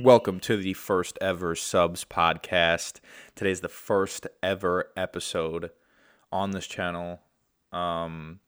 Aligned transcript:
Welcome 0.00 0.40
to 0.40 0.56
the 0.56 0.74
first 0.74 1.18
ever 1.20 1.54
subs 1.54 2.04
podcast. 2.04 2.98
Today's 3.36 3.60
the 3.60 3.68
first 3.68 4.26
ever 4.42 4.90
episode 4.96 5.70
on 6.32 6.50
this 6.50 6.66
channel. 6.66 7.20
Um, 7.70 8.40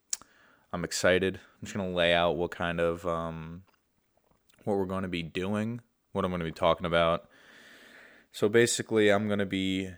I'm 0.72 0.82
excited. 0.82 1.36
I'm 1.36 1.66
just 1.66 1.76
gonna 1.76 1.92
lay 1.92 2.12
out 2.12 2.36
what 2.36 2.50
kind 2.50 2.80
of 2.80 3.06
um, 3.06 3.62
what 4.64 4.76
we're 4.76 4.86
going 4.86 5.02
to 5.02 5.08
be 5.08 5.22
doing, 5.22 5.82
what 6.10 6.24
I'm 6.24 6.32
going 6.32 6.40
to 6.40 6.44
be 6.44 6.50
talking 6.50 6.84
about. 6.84 7.28
So 8.32 8.48
basically, 8.48 9.10
I'm 9.10 9.28
going 9.28 9.38
to 9.38 9.46
be 9.46 9.90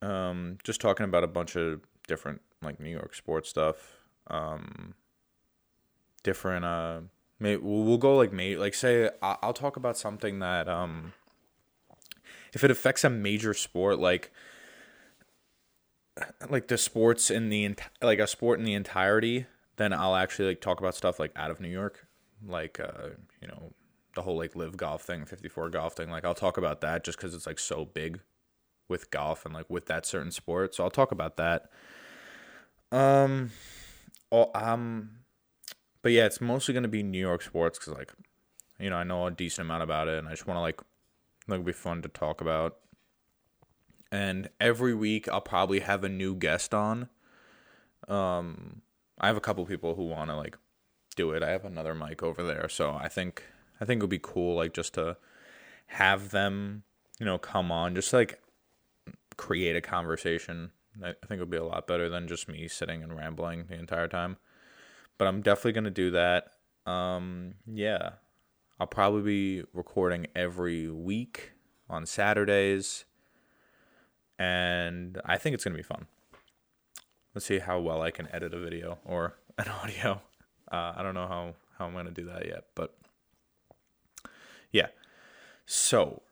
um, 0.00 0.56
just 0.64 0.80
talking 0.80 1.04
about 1.04 1.24
a 1.24 1.28
bunch 1.28 1.56
of 1.56 1.82
different 2.08 2.40
like 2.62 2.80
New 2.80 2.88
York 2.88 3.14
sports 3.14 3.50
stuff, 3.50 3.98
um, 4.28 4.94
different. 6.22 6.64
Uh, 6.64 7.00
maybe 7.38 7.60
we'll, 7.62 7.82
we'll 7.84 7.98
go 7.98 8.16
like 8.16 8.32
like 8.32 8.74
say 8.74 9.10
I'll, 9.22 9.38
I'll 9.42 9.52
talk 9.52 9.76
about 9.76 9.96
something 9.96 10.38
that 10.40 10.68
um, 10.68 11.12
if 12.52 12.64
it 12.64 12.70
affects 12.70 13.04
a 13.04 13.10
major 13.10 13.54
sport 13.54 13.98
like 13.98 14.32
like 16.48 16.68
the 16.68 16.78
sports 16.78 17.30
in 17.30 17.48
the 17.50 17.74
like 18.02 18.18
a 18.18 18.26
sport 18.26 18.58
in 18.58 18.64
the 18.64 18.74
entirety, 18.74 19.46
then 19.76 19.92
I'll 19.92 20.16
actually 20.16 20.48
like 20.48 20.60
talk 20.60 20.80
about 20.80 20.94
stuff 20.94 21.18
like 21.18 21.32
out 21.36 21.50
of 21.50 21.60
New 21.60 21.68
York, 21.68 22.06
like 22.46 22.80
uh, 22.80 23.10
you 23.40 23.48
know 23.48 23.72
the 24.14 24.22
whole 24.22 24.38
like 24.38 24.56
LIV 24.56 24.76
golf 24.76 25.02
thing, 25.02 25.24
54 25.24 25.70
golf 25.70 25.94
thing. 25.94 26.10
Like 26.10 26.24
I'll 26.24 26.34
talk 26.34 26.56
about 26.56 26.80
that 26.80 27.04
just 27.04 27.18
because 27.18 27.34
it's 27.34 27.46
like 27.46 27.58
so 27.58 27.84
big 27.84 28.20
with 28.88 29.10
golf 29.10 29.44
and 29.44 29.54
like 29.54 29.68
with 29.68 29.86
that 29.86 30.06
certain 30.06 30.30
sport. 30.30 30.74
So 30.74 30.84
I'll 30.84 30.90
talk 30.90 31.12
about 31.12 31.36
that. 31.36 31.70
Um, 32.92 33.50
oh, 34.32 34.50
um, 34.54 35.10
but 36.06 36.12
yeah, 36.12 36.24
it's 36.24 36.40
mostly 36.40 36.72
gonna 36.72 36.86
be 36.86 37.02
New 37.02 37.18
York 37.18 37.42
sports 37.42 37.80
because 37.80 37.94
like, 37.94 38.12
you 38.78 38.90
know, 38.90 38.94
I 38.94 39.02
know 39.02 39.26
a 39.26 39.30
decent 39.32 39.66
amount 39.66 39.82
about 39.82 40.06
it, 40.06 40.20
and 40.20 40.28
I 40.28 40.30
just 40.30 40.46
want 40.46 40.56
to 40.56 40.60
like, 40.60 40.80
like, 41.48 41.64
be 41.64 41.72
fun 41.72 42.00
to 42.02 42.08
talk 42.08 42.40
about. 42.40 42.76
And 44.12 44.48
every 44.60 44.94
week 44.94 45.28
I'll 45.28 45.40
probably 45.40 45.80
have 45.80 46.04
a 46.04 46.08
new 46.08 46.36
guest 46.36 46.72
on. 46.72 47.08
Um, 48.06 48.82
I 49.18 49.26
have 49.26 49.36
a 49.36 49.40
couple 49.40 49.66
people 49.66 49.96
who 49.96 50.04
want 50.04 50.30
to 50.30 50.36
like 50.36 50.56
do 51.16 51.32
it. 51.32 51.42
I 51.42 51.50
have 51.50 51.64
another 51.64 51.92
mic 51.92 52.22
over 52.22 52.44
there, 52.44 52.68
so 52.68 52.92
I 52.92 53.08
think 53.08 53.42
I 53.80 53.84
think 53.84 53.98
it 53.98 54.04
would 54.04 54.10
be 54.10 54.20
cool, 54.22 54.54
like 54.54 54.74
just 54.74 54.94
to 54.94 55.16
have 55.86 56.30
them, 56.30 56.84
you 57.18 57.26
know, 57.26 57.36
come 57.36 57.72
on, 57.72 57.96
just 57.96 58.12
like 58.12 58.40
create 59.36 59.74
a 59.74 59.80
conversation. 59.80 60.70
I 61.02 61.14
think 61.26 61.38
it 61.38 61.40
would 61.40 61.50
be 61.50 61.56
a 61.56 61.64
lot 61.64 61.88
better 61.88 62.08
than 62.08 62.28
just 62.28 62.48
me 62.48 62.68
sitting 62.68 63.02
and 63.02 63.16
rambling 63.16 63.64
the 63.68 63.74
entire 63.74 64.06
time. 64.06 64.36
But 65.18 65.28
I'm 65.28 65.40
definitely 65.40 65.72
gonna 65.72 65.90
do 65.90 66.10
that. 66.12 66.52
Um, 66.90 67.54
yeah, 67.66 68.10
I'll 68.78 68.86
probably 68.86 69.22
be 69.22 69.64
recording 69.72 70.26
every 70.34 70.90
week 70.90 71.52
on 71.88 72.06
Saturdays, 72.06 73.04
and 74.38 75.20
I 75.24 75.38
think 75.38 75.54
it's 75.54 75.64
gonna 75.64 75.76
be 75.76 75.82
fun. 75.82 76.06
Let's 77.34 77.46
see 77.46 77.58
how 77.58 77.80
well 77.80 78.02
I 78.02 78.10
can 78.10 78.28
edit 78.32 78.54
a 78.54 78.58
video 78.60 78.98
or 79.04 79.36
an 79.58 79.68
audio. 79.68 80.22
Uh, 80.70 80.94
I 80.96 81.02
don't 81.02 81.14
know 81.14 81.28
how 81.28 81.54
how 81.78 81.86
I'm 81.86 81.94
gonna 81.94 82.10
do 82.10 82.26
that 82.26 82.46
yet, 82.46 82.64
but 82.74 82.96
yeah. 84.72 84.88
So, 85.64 86.22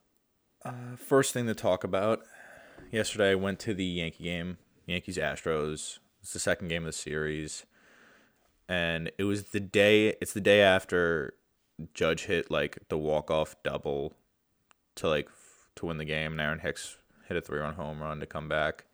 uh, 0.65 0.97
first 0.97 1.33
thing 1.33 1.47
to 1.47 1.55
talk 1.55 1.85
about. 1.85 2.21
Yesterday, 2.91 3.31
I 3.31 3.35
went 3.35 3.59
to 3.61 3.75
the 3.75 3.85
Yankee 3.85 4.25
game, 4.25 4.59
Yankees 4.87 5.17
Astros. 5.17 5.99
It's 6.23 6.33
the 6.33 6.39
second 6.39 6.69
game 6.69 6.83
of 6.83 6.87
the 6.87 6.93
series, 6.93 7.65
and 8.69 9.11
it 9.19 9.25
was 9.25 9.45
the 9.45 9.61
day. 9.61 10.15
It's 10.21 10.33
the 10.33 10.41
day 10.41 10.63
after 10.63 11.35
Judge 11.93 12.27
hit 12.27 12.51
like 12.51 12.79
the 12.89 12.99
walk 12.99 13.31
off 13.31 13.57
double 13.63 14.15
to 14.97 15.09
like 15.09 15.29
to 15.77 15.87
win 15.87 15.99
the 15.99 16.05
game, 16.05 16.33
and 16.33 16.41
Aaron 16.41 16.61
Hicks 16.61 16.99
hit 17.29 17.37
a 17.37 17.41
three 17.41 17.61
run 17.61 17.75
home 17.75 18.01
run 18.01 18.21
to 18.21 18.27
come 18.27 18.49
back. 18.49 18.85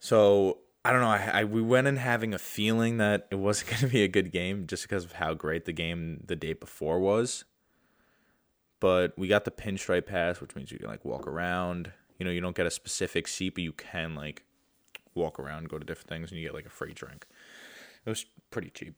So 0.00 0.58
I 0.84 0.92
don't 0.92 1.00
know. 1.00 1.08
I, 1.08 1.30
I, 1.40 1.44
we 1.44 1.62
went 1.62 1.86
in 1.86 1.96
having 1.96 2.34
a 2.34 2.38
feeling 2.38 2.98
that 2.98 3.28
it 3.30 3.36
wasn't 3.36 3.70
going 3.70 3.80
to 3.80 3.86
be 3.86 4.02
a 4.02 4.08
good 4.08 4.32
game 4.32 4.66
just 4.66 4.82
because 4.82 5.04
of 5.04 5.12
how 5.12 5.34
great 5.34 5.64
the 5.64 5.72
game 5.72 6.24
the 6.26 6.36
day 6.36 6.52
before 6.52 6.98
was 6.98 7.44
but 8.82 9.16
we 9.16 9.28
got 9.28 9.44
the 9.44 9.52
pinstripe 9.52 10.06
pass, 10.06 10.40
which 10.40 10.56
means 10.56 10.72
you 10.72 10.78
can 10.78 10.88
like 10.88 11.04
walk 11.04 11.28
around. 11.28 11.92
You 12.18 12.26
know, 12.26 12.32
you 12.32 12.40
don't 12.40 12.56
get 12.56 12.66
a 12.66 12.70
specific 12.70 13.28
seat, 13.28 13.54
but 13.54 13.62
you 13.62 13.70
can 13.70 14.16
like 14.16 14.42
walk 15.14 15.38
around, 15.38 15.68
go 15.68 15.78
to 15.78 15.84
different 15.84 16.08
things, 16.08 16.32
and 16.32 16.40
you 16.40 16.48
get 16.48 16.52
like 16.52 16.66
a 16.66 16.68
free 16.70 16.92
drink. 16.92 17.28
It 18.04 18.10
was 18.10 18.26
pretty 18.50 18.70
cheap. 18.70 18.94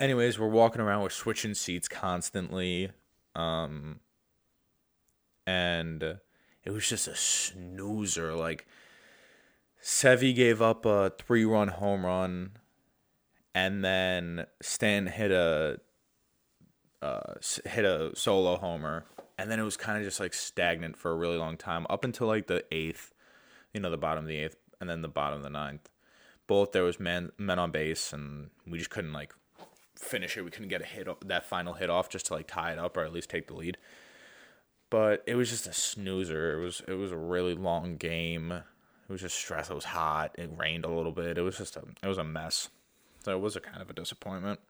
Anyways, 0.00 0.38
we're 0.38 0.48
walking 0.48 0.80
around, 0.80 1.02
we're 1.02 1.10
switching 1.10 1.54
seats 1.54 1.88
constantly. 1.88 2.90
Um, 3.34 4.00
and 5.46 6.02
it 6.64 6.70
was 6.70 6.88
just 6.88 7.08
a 7.08 7.16
snoozer. 7.16 8.34
Like, 8.34 8.66
Sevi 9.82 10.34
gave 10.34 10.60
up 10.60 10.84
a 10.84 11.10
three 11.10 11.44
run 11.44 11.68
home 11.68 12.04
run, 12.04 12.50
and 13.54 13.84
then 13.84 14.46
Stan 14.60 15.06
hit 15.06 15.30
a 15.30 15.80
uh, 17.00 17.34
hit 17.64 17.84
a 17.84 18.10
solo 18.14 18.56
homer, 18.56 19.06
and 19.38 19.50
then 19.50 19.60
it 19.60 19.62
was 19.62 19.76
kind 19.76 19.98
of 19.98 20.04
just 20.04 20.20
like 20.20 20.34
stagnant 20.34 20.96
for 20.96 21.10
a 21.12 21.16
really 21.16 21.36
long 21.36 21.56
time 21.56 21.86
up 21.88 22.04
until 22.04 22.26
like 22.26 22.48
the 22.48 22.64
eighth, 22.72 23.14
you 23.72 23.80
know, 23.80 23.90
the 23.90 23.96
bottom 23.96 24.24
of 24.24 24.28
the 24.28 24.36
eighth, 24.36 24.56
and 24.80 24.90
then 24.90 25.02
the 25.02 25.08
bottom 25.08 25.38
of 25.38 25.42
the 25.42 25.50
ninth. 25.50 25.88
Both 26.48 26.72
there 26.72 26.82
was 26.82 26.98
men 26.98 27.30
men 27.38 27.60
on 27.60 27.70
base, 27.70 28.12
and 28.12 28.50
we 28.66 28.78
just 28.78 28.90
couldn't 28.90 29.12
like 29.12 29.32
finish 29.94 30.36
it. 30.36 30.42
We 30.42 30.50
couldn't 30.50 30.68
get 30.68 30.82
a 30.82 30.86
hit 30.86 31.06
that 31.28 31.46
final 31.46 31.74
hit 31.74 31.90
off 31.90 32.08
just 32.08 32.26
to 32.26 32.34
like 32.34 32.48
tie 32.48 32.72
it 32.72 32.78
up 32.78 32.96
or 32.96 33.04
at 33.04 33.12
least 33.12 33.30
take 33.30 33.46
the 33.46 33.54
lead. 33.54 33.76
But 34.90 35.22
it 35.26 35.34
was 35.34 35.50
just 35.50 35.66
a 35.66 35.72
snoozer. 35.72 36.58
It 36.58 36.64
was 36.64 36.82
it 36.88 36.94
was 36.94 37.12
a 37.12 37.16
really 37.16 37.54
long 37.54 37.96
game. 37.96 38.50
It 38.52 39.12
was 39.12 39.20
just 39.20 39.36
stress. 39.36 39.70
It 39.70 39.74
was 39.74 39.84
hot. 39.84 40.34
It 40.38 40.50
rained 40.56 40.84
a 40.84 40.90
little 40.90 41.12
bit. 41.12 41.38
It 41.38 41.42
was 41.42 41.58
just 41.58 41.76
a 41.76 41.84
it 42.02 42.08
was 42.08 42.18
a 42.18 42.24
mess. 42.24 42.70
So 43.24 43.32
it 43.32 43.40
was 43.40 43.56
a 43.56 43.60
kind 43.60 43.82
of 43.82 43.90
a 43.90 43.92
disappointment. 43.92 44.60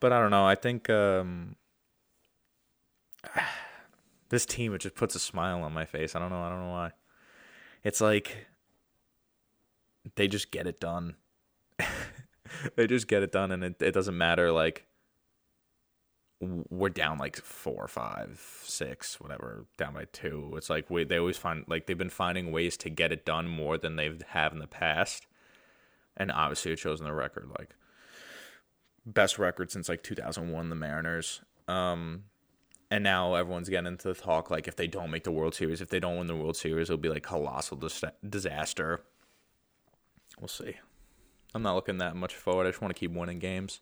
But 0.00 0.12
I 0.12 0.20
don't 0.20 0.30
know. 0.30 0.46
I 0.46 0.54
think 0.54 0.90
um, 0.90 1.56
this 4.28 4.44
team 4.44 4.74
it 4.74 4.80
just 4.80 4.94
puts 4.94 5.14
a 5.14 5.18
smile 5.18 5.62
on 5.62 5.72
my 5.72 5.86
face. 5.86 6.14
I 6.14 6.18
don't 6.18 6.30
know. 6.30 6.42
I 6.42 6.50
don't 6.50 6.66
know 6.66 6.72
why. 6.72 6.90
It's 7.82 8.00
like 8.00 8.48
they 10.14 10.28
just 10.28 10.50
get 10.50 10.66
it 10.66 10.80
done. 10.80 11.16
they 12.76 12.86
just 12.86 13.08
get 13.08 13.22
it 13.22 13.32
done, 13.32 13.50
and 13.50 13.64
it 13.64 13.82
it 13.82 13.92
doesn't 13.92 14.16
matter. 14.16 14.52
Like 14.52 14.86
we're 16.40 16.90
down 16.90 17.18
like 17.18 17.36
four, 17.36 17.88
five, 17.88 18.60
six, 18.62 19.18
whatever, 19.20 19.66
down 19.78 19.94
by 19.94 20.04
two. 20.12 20.52
It's 20.56 20.70
like 20.70 20.90
we 20.90 21.04
they 21.04 21.18
always 21.18 21.38
find 21.38 21.64
like 21.66 21.86
they've 21.86 21.96
been 21.96 22.10
finding 22.10 22.52
ways 22.52 22.76
to 22.78 22.90
get 22.90 23.12
it 23.12 23.24
done 23.24 23.48
more 23.48 23.78
than 23.78 23.96
they've 23.96 24.22
have 24.28 24.52
in 24.52 24.58
the 24.58 24.66
past, 24.66 25.26
and 26.16 26.30
obviously 26.30 26.72
it 26.72 26.78
shows 26.78 27.00
in 27.00 27.06
the 27.06 27.12
record. 27.12 27.50
Like 27.58 27.74
best 29.06 29.38
record 29.38 29.70
since 29.70 29.88
like 29.88 30.02
2001, 30.02 30.68
the 30.68 30.74
Mariners. 30.74 31.40
Um, 31.68 32.24
and 32.90 33.02
now 33.02 33.34
everyone's 33.34 33.68
getting 33.68 33.86
into 33.86 34.08
the 34.08 34.14
talk 34.14 34.50
like 34.50 34.68
if 34.68 34.76
they 34.76 34.86
don't 34.86 35.10
make 35.10 35.24
the 35.24 35.32
World 35.32 35.54
Series, 35.54 35.80
if 35.80 35.88
they 35.88 36.00
don't 36.00 36.18
win 36.18 36.26
the 36.26 36.36
World 36.36 36.56
Series, 36.56 36.90
it'll 36.90 36.98
be 36.98 37.08
like 37.08 37.22
colossal 37.22 37.76
dis- 37.76 38.04
disaster. 38.28 39.02
We'll 40.40 40.48
see. 40.48 40.76
I'm 41.54 41.62
not 41.62 41.74
looking 41.74 41.98
that 41.98 42.16
much 42.16 42.34
forward. 42.34 42.66
I 42.66 42.70
just 42.70 42.82
want 42.82 42.94
to 42.94 42.98
keep 42.98 43.12
winning 43.12 43.38
games. 43.38 43.80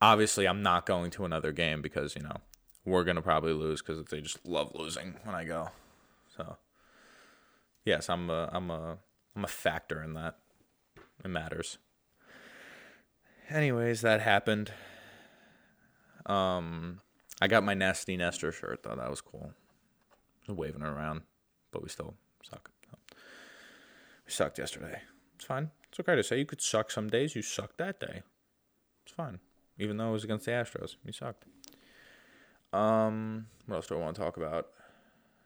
Obviously, 0.00 0.46
I'm 0.46 0.62
not 0.62 0.84
going 0.84 1.10
to 1.12 1.24
another 1.24 1.52
game 1.52 1.80
because 1.80 2.14
you 2.14 2.22
know 2.22 2.36
we're 2.84 3.04
gonna 3.04 3.22
probably 3.22 3.52
lose 3.52 3.80
because 3.80 4.04
they 4.06 4.20
just 4.20 4.46
love 4.46 4.72
losing 4.74 5.14
when 5.24 5.34
I 5.34 5.44
go. 5.44 5.70
So 6.36 6.56
yes, 7.84 8.10
I'm 8.10 8.28
a 8.28 8.50
I'm 8.52 8.70
a 8.70 8.98
I'm 9.34 9.44
a 9.44 9.48
factor 9.48 10.02
in 10.02 10.14
that. 10.14 10.36
It 11.24 11.28
matters 11.28 11.78
anyways, 13.50 14.00
that 14.02 14.20
happened. 14.20 14.72
Um, 16.26 17.00
I 17.40 17.48
got 17.48 17.64
my 17.64 17.74
nasty 17.74 18.16
Nestor 18.16 18.52
shirt 18.52 18.82
though. 18.82 18.96
That 18.96 19.10
was 19.10 19.20
cool. 19.20 19.52
Waving 20.48 20.82
it 20.82 20.88
around, 20.88 21.22
but 21.72 21.82
we 21.82 21.88
still 21.88 22.14
suck. 22.42 22.70
We 24.26 24.32
sucked 24.32 24.58
yesterday. 24.58 25.00
It's 25.36 25.44
fine. 25.44 25.70
It's 25.88 26.00
okay 26.00 26.16
to 26.16 26.22
say 26.22 26.38
you 26.38 26.46
could 26.46 26.60
suck 26.60 26.90
some 26.90 27.08
days. 27.08 27.36
You 27.36 27.42
sucked 27.42 27.78
that 27.78 28.00
day. 28.00 28.22
It's 29.04 29.14
fine. 29.14 29.38
Even 29.78 29.96
though 29.96 30.08
it 30.08 30.12
was 30.12 30.24
against 30.24 30.46
the 30.46 30.50
Astros, 30.52 30.96
you 31.04 31.12
sucked. 31.12 31.44
Um, 32.72 33.46
what 33.66 33.76
else 33.76 33.86
do 33.86 33.94
I 33.94 33.98
want 33.98 34.16
to 34.16 34.22
talk 34.22 34.36
about? 34.36 34.68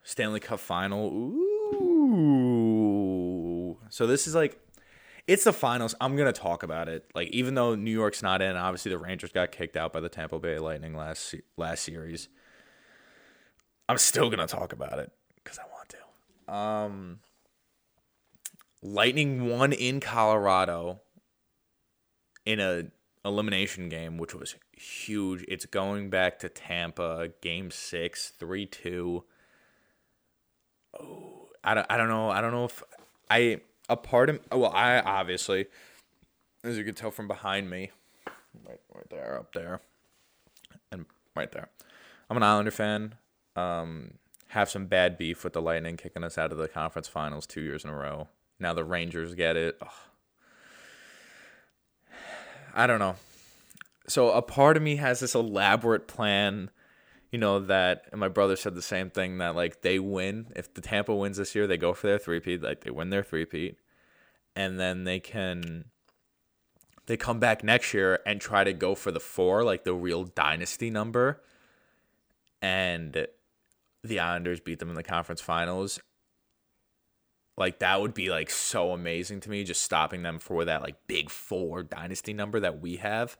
Stanley 0.02 0.40
Cup 0.40 0.60
final. 0.60 1.08
Ooh. 1.08 1.50
So 3.90 4.06
this 4.06 4.26
is 4.26 4.34
like 4.34 4.58
it's 5.26 5.44
the 5.44 5.52
finals. 5.52 5.94
I'm 6.00 6.16
gonna 6.16 6.32
talk 6.32 6.62
about 6.62 6.88
it. 6.88 7.10
Like 7.14 7.28
even 7.28 7.54
though 7.54 7.75
New 7.75 7.90
York's 7.90 8.22
not 8.22 8.40
in, 8.43 8.56
obviously 8.56 8.90
the 8.90 8.98
Rangers 8.98 9.32
got 9.32 9.52
kicked 9.52 9.76
out 9.76 9.93
by 9.93 10.00
the 10.00 10.08
Tampa 10.08 10.38
Bay 10.38 10.58
Lightning 10.58 10.96
last 10.96 11.34
last 11.56 11.84
series. 11.84 12.28
I'm 13.88 13.98
still 13.98 14.31
gonna 14.31 14.46
talk 14.46 14.72
about 14.72 14.98
it 14.98 15.12
because 15.36 15.58
I 15.58 15.64
want 15.72 15.88
to. 15.90 15.98
Um, 16.54 17.19
Lightning 18.82 19.47
won 19.47 19.73
in 19.73 20.00
Colorado 20.00 21.00
in 22.47 22.61
a 22.61 22.85
elimination 23.25 23.88
game, 23.88 24.17
which 24.17 24.35
was 24.35 24.56
huge. 24.73 25.44
It's 25.49 25.67
going 25.67 26.11
back 26.11 26.38
to 26.41 26.49
Tampa, 26.49 27.31
game 27.41 27.71
six, 27.71 28.31
3 28.38 28.67
2. 28.67 29.25
Oh, 30.99 31.49
I 31.62 31.75
don't, 31.75 31.87
I 31.91 31.97
don't 31.97 32.09
know. 32.09 32.31
I 32.31 32.41
don't 32.41 32.53
know 32.53 32.65
if 32.65 32.82
I, 33.29 33.61
a 33.88 33.97
part 33.97 34.31
of, 34.31 34.41
well, 34.50 34.73
I 34.75 35.00
obviously, 35.00 35.67
as 36.65 36.79
you 36.79 36.85
can 36.85 36.94
tell 36.94 37.11
from 37.11 37.29
behind 37.29 37.69
me, 37.69 37.91
right, 38.67 38.81
right 38.94 39.11
there, 39.11 39.38
up 39.38 39.53
there, 39.53 39.81
and 40.91 41.05
right 41.37 41.53
there. 41.53 41.69
I'm 42.29 42.37
an 42.37 42.43
Islander 42.43 42.71
fan. 42.71 43.15
Um, 43.56 44.15
have 44.49 44.71
some 44.71 44.87
bad 44.87 45.19
beef 45.19 45.44
with 45.44 45.53
the 45.53 45.62
Lightning 45.62 45.97
kicking 45.97 46.25
us 46.25 46.38
out 46.38 46.50
of 46.50 46.59
the 46.59 46.69
conference 46.69 47.09
finals 47.09 47.47
two 47.47 47.61
years 47.61 47.85
in 47.85 47.91
a 47.91 47.94
row. 47.94 48.29
Now 48.60 48.74
the 48.74 48.84
Rangers 48.84 49.34
get 49.34 49.56
it. 49.56 49.76
Ugh. 49.80 49.88
I 52.74 52.86
don't 52.86 53.00
know. 53.00 53.16
So 54.06 54.30
a 54.30 54.42
part 54.42 54.76
of 54.76 54.82
me 54.82 54.96
has 54.96 55.20
this 55.20 55.34
elaborate 55.34 56.06
plan, 56.06 56.70
you 57.30 57.38
know, 57.38 57.60
that 57.60 58.04
and 58.12 58.20
my 58.20 58.28
brother 58.28 58.56
said 58.56 58.74
the 58.74 58.82
same 58.82 59.10
thing 59.10 59.38
that 59.38 59.56
like 59.56 59.82
they 59.82 59.98
win. 59.98 60.48
If 60.54 60.72
the 60.74 60.80
Tampa 60.80 61.14
wins 61.14 61.36
this 61.36 61.54
year, 61.54 61.66
they 61.66 61.76
go 61.76 61.94
for 61.94 62.06
their 62.06 62.18
three-peat, 62.18 62.62
like 62.62 62.84
they 62.84 62.90
win 62.90 63.10
their 63.10 63.22
three-peat. 63.22 63.76
And 64.54 64.78
then 64.78 65.04
they 65.04 65.20
can 65.20 65.86
they 67.06 67.16
come 67.16 67.40
back 67.40 67.64
next 67.64 67.94
year 67.94 68.20
and 68.24 68.40
try 68.40 68.62
to 68.62 68.72
go 68.72 68.94
for 68.94 69.10
the 69.10 69.20
four, 69.20 69.64
like 69.64 69.84
the 69.84 69.94
real 69.94 70.24
dynasty 70.24 70.90
number. 70.90 71.42
And 72.62 73.26
the 74.04 74.20
Islanders 74.20 74.60
beat 74.60 74.78
them 74.78 74.90
in 74.90 74.94
the 74.94 75.02
conference 75.02 75.40
finals. 75.40 76.00
Like 77.60 77.80
that 77.80 78.00
would 78.00 78.14
be 78.14 78.30
like 78.30 78.48
so 78.48 78.92
amazing 78.92 79.40
to 79.40 79.50
me, 79.50 79.64
just 79.64 79.82
stopping 79.82 80.22
them 80.22 80.38
for 80.38 80.64
that 80.64 80.80
like 80.80 80.96
big 81.06 81.28
four 81.28 81.82
dynasty 81.82 82.32
number 82.32 82.58
that 82.58 82.80
we 82.80 82.96
have. 82.96 83.36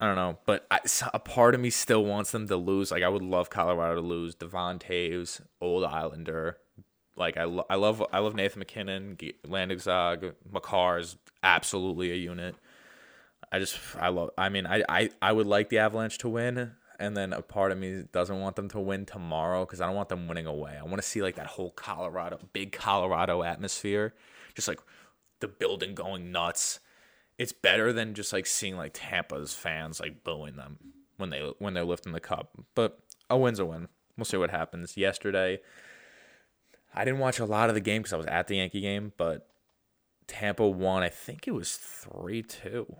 I 0.00 0.06
don't 0.06 0.16
know, 0.16 0.40
but 0.44 0.66
I, 0.68 0.80
a 1.14 1.20
part 1.20 1.54
of 1.54 1.60
me 1.60 1.70
still 1.70 2.04
wants 2.04 2.32
them 2.32 2.48
to 2.48 2.56
lose. 2.56 2.90
Like 2.90 3.04
I 3.04 3.08
would 3.08 3.22
love 3.22 3.50
Colorado 3.50 3.94
to 3.94 4.00
lose. 4.00 4.34
Devon 4.34 4.80
Toews, 4.80 5.40
old 5.60 5.84
Islander. 5.84 6.58
Like 7.16 7.36
I, 7.36 7.44
lo- 7.44 7.66
I 7.70 7.76
love 7.76 8.02
I 8.12 8.18
love 8.18 8.34
Nathan 8.34 8.58
MacKinnon, 8.58 9.16
Landeskog, 9.46 10.24
uh, 10.24 10.32
Makar 10.50 10.98
is 10.98 11.16
absolutely 11.44 12.10
a 12.10 12.16
unit. 12.16 12.56
I 13.52 13.60
just 13.60 13.78
I 13.96 14.08
love. 14.08 14.30
I 14.36 14.48
mean, 14.48 14.66
I, 14.66 14.82
I 14.88 15.10
I 15.22 15.30
would 15.30 15.46
like 15.46 15.68
the 15.68 15.78
Avalanche 15.78 16.18
to 16.18 16.28
win 16.28 16.72
and 16.98 17.16
then 17.16 17.32
a 17.32 17.42
part 17.42 17.72
of 17.72 17.78
me 17.78 18.04
doesn't 18.12 18.40
want 18.40 18.56
them 18.56 18.68
to 18.70 18.80
win 18.80 19.04
tomorrow 19.04 19.64
because 19.64 19.80
I 19.80 19.86
don't 19.86 19.96
want 19.96 20.08
them 20.08 20.28
winning 20.28 20.46
away. 20.46 20.76
I 20.78 20.84
want 20.84 20.96
to 20.96 21.02
see 21.02 21.22
like 21.22 21.36
that 21.36 21.46
whole 21.46 21.70
Colorado, 21.70 22.38
big 22.52 22.72
Colorado 22.72 23.42
atmosphere, 23.42 24.14
just 24.54 24.68
like 24.68 24.80
the 25.40 25.48
building 25.48 25.94
going 25.94 26.30
nuts. 26.32 26.80
It's 27.38 27.52
better 27.52 27.92
than 27.92 28.14
just 28.14 28.32
like 28.32 28.46
seeing 28.46 28.76
like 28.76 28.92
Tampa's 28.94 29.54
fans 29.54 29.98
like 30.00 30.22
booing 30.22 30.56
them 30.56 30.78
when 31.16 31.30
they 31.30 31.52
when 31.58 31.74
they're 31.74 31.84
lifting 31.84 32.12
the 32.12 32.20
cup. 32.20 32.50
But 32.74 32.98
a 33.28 33.36
win's 33.36 33.58
a 33.58 33.64
win. 33.64 33.88
We'll 34.16 34.24
see 34.24 34.36
what 34.36 34.50
happens. 34.50 34.96
Yesterday, 34.96 35.60
I 36.94 37.04
didn't 37.04 37.20
watch 37.20 37.40
a 37.40 37.44
lot 37.44 37.68
of 37.68 37.74
the 37.74 37.80
game 37.80 38.02
because 38.02 38.12
I 38.12 38.18
was 38.18 38.26
at 38.26 38.46
the 38.46 38.56
Yankee 38.56 38.80
game, 38.80 39.12
but 39.16 39.48
Tampa 40.26 40.66
won. 40.68 41.02
I 41.02 41.08
think 41.08 41.48
it 41.48 41.52
was 41.52 41.76
three 41.76 42.42
two. 42.42 42.96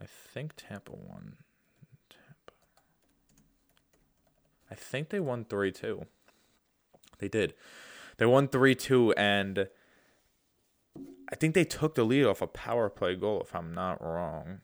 I 0.00 0.06
think 0.06 0.54
Tampa 0.56 0.92
won. 0.92 1.36
I 4.72 4.74
think 4.74 5.10
they 5.10 5.20
won 5.20 5.44
3 5.44 5.70
2. 5.70 6.06
They 7.18 7.28
did. 7.28 7.52
They 8.16 8.24
won 8.24 8.48
3 8.48 8.74
2, 8.74 9.12
and 9.12 9.68
I 11.30 11.34
think 11.34 11.54
they 11.54 11.64
took 11.64 11.94
the 11.94 12.04
lead 12.04 12.24
off 12.24 12.40
a 12.40 12.46
power 12.46 12.88
play 12.88 13.14
goal, 13.14 13.42
if 13.42 13.54
I'm 13.54 13.74
not 13.74 14.02
wrong. 14.02 14.60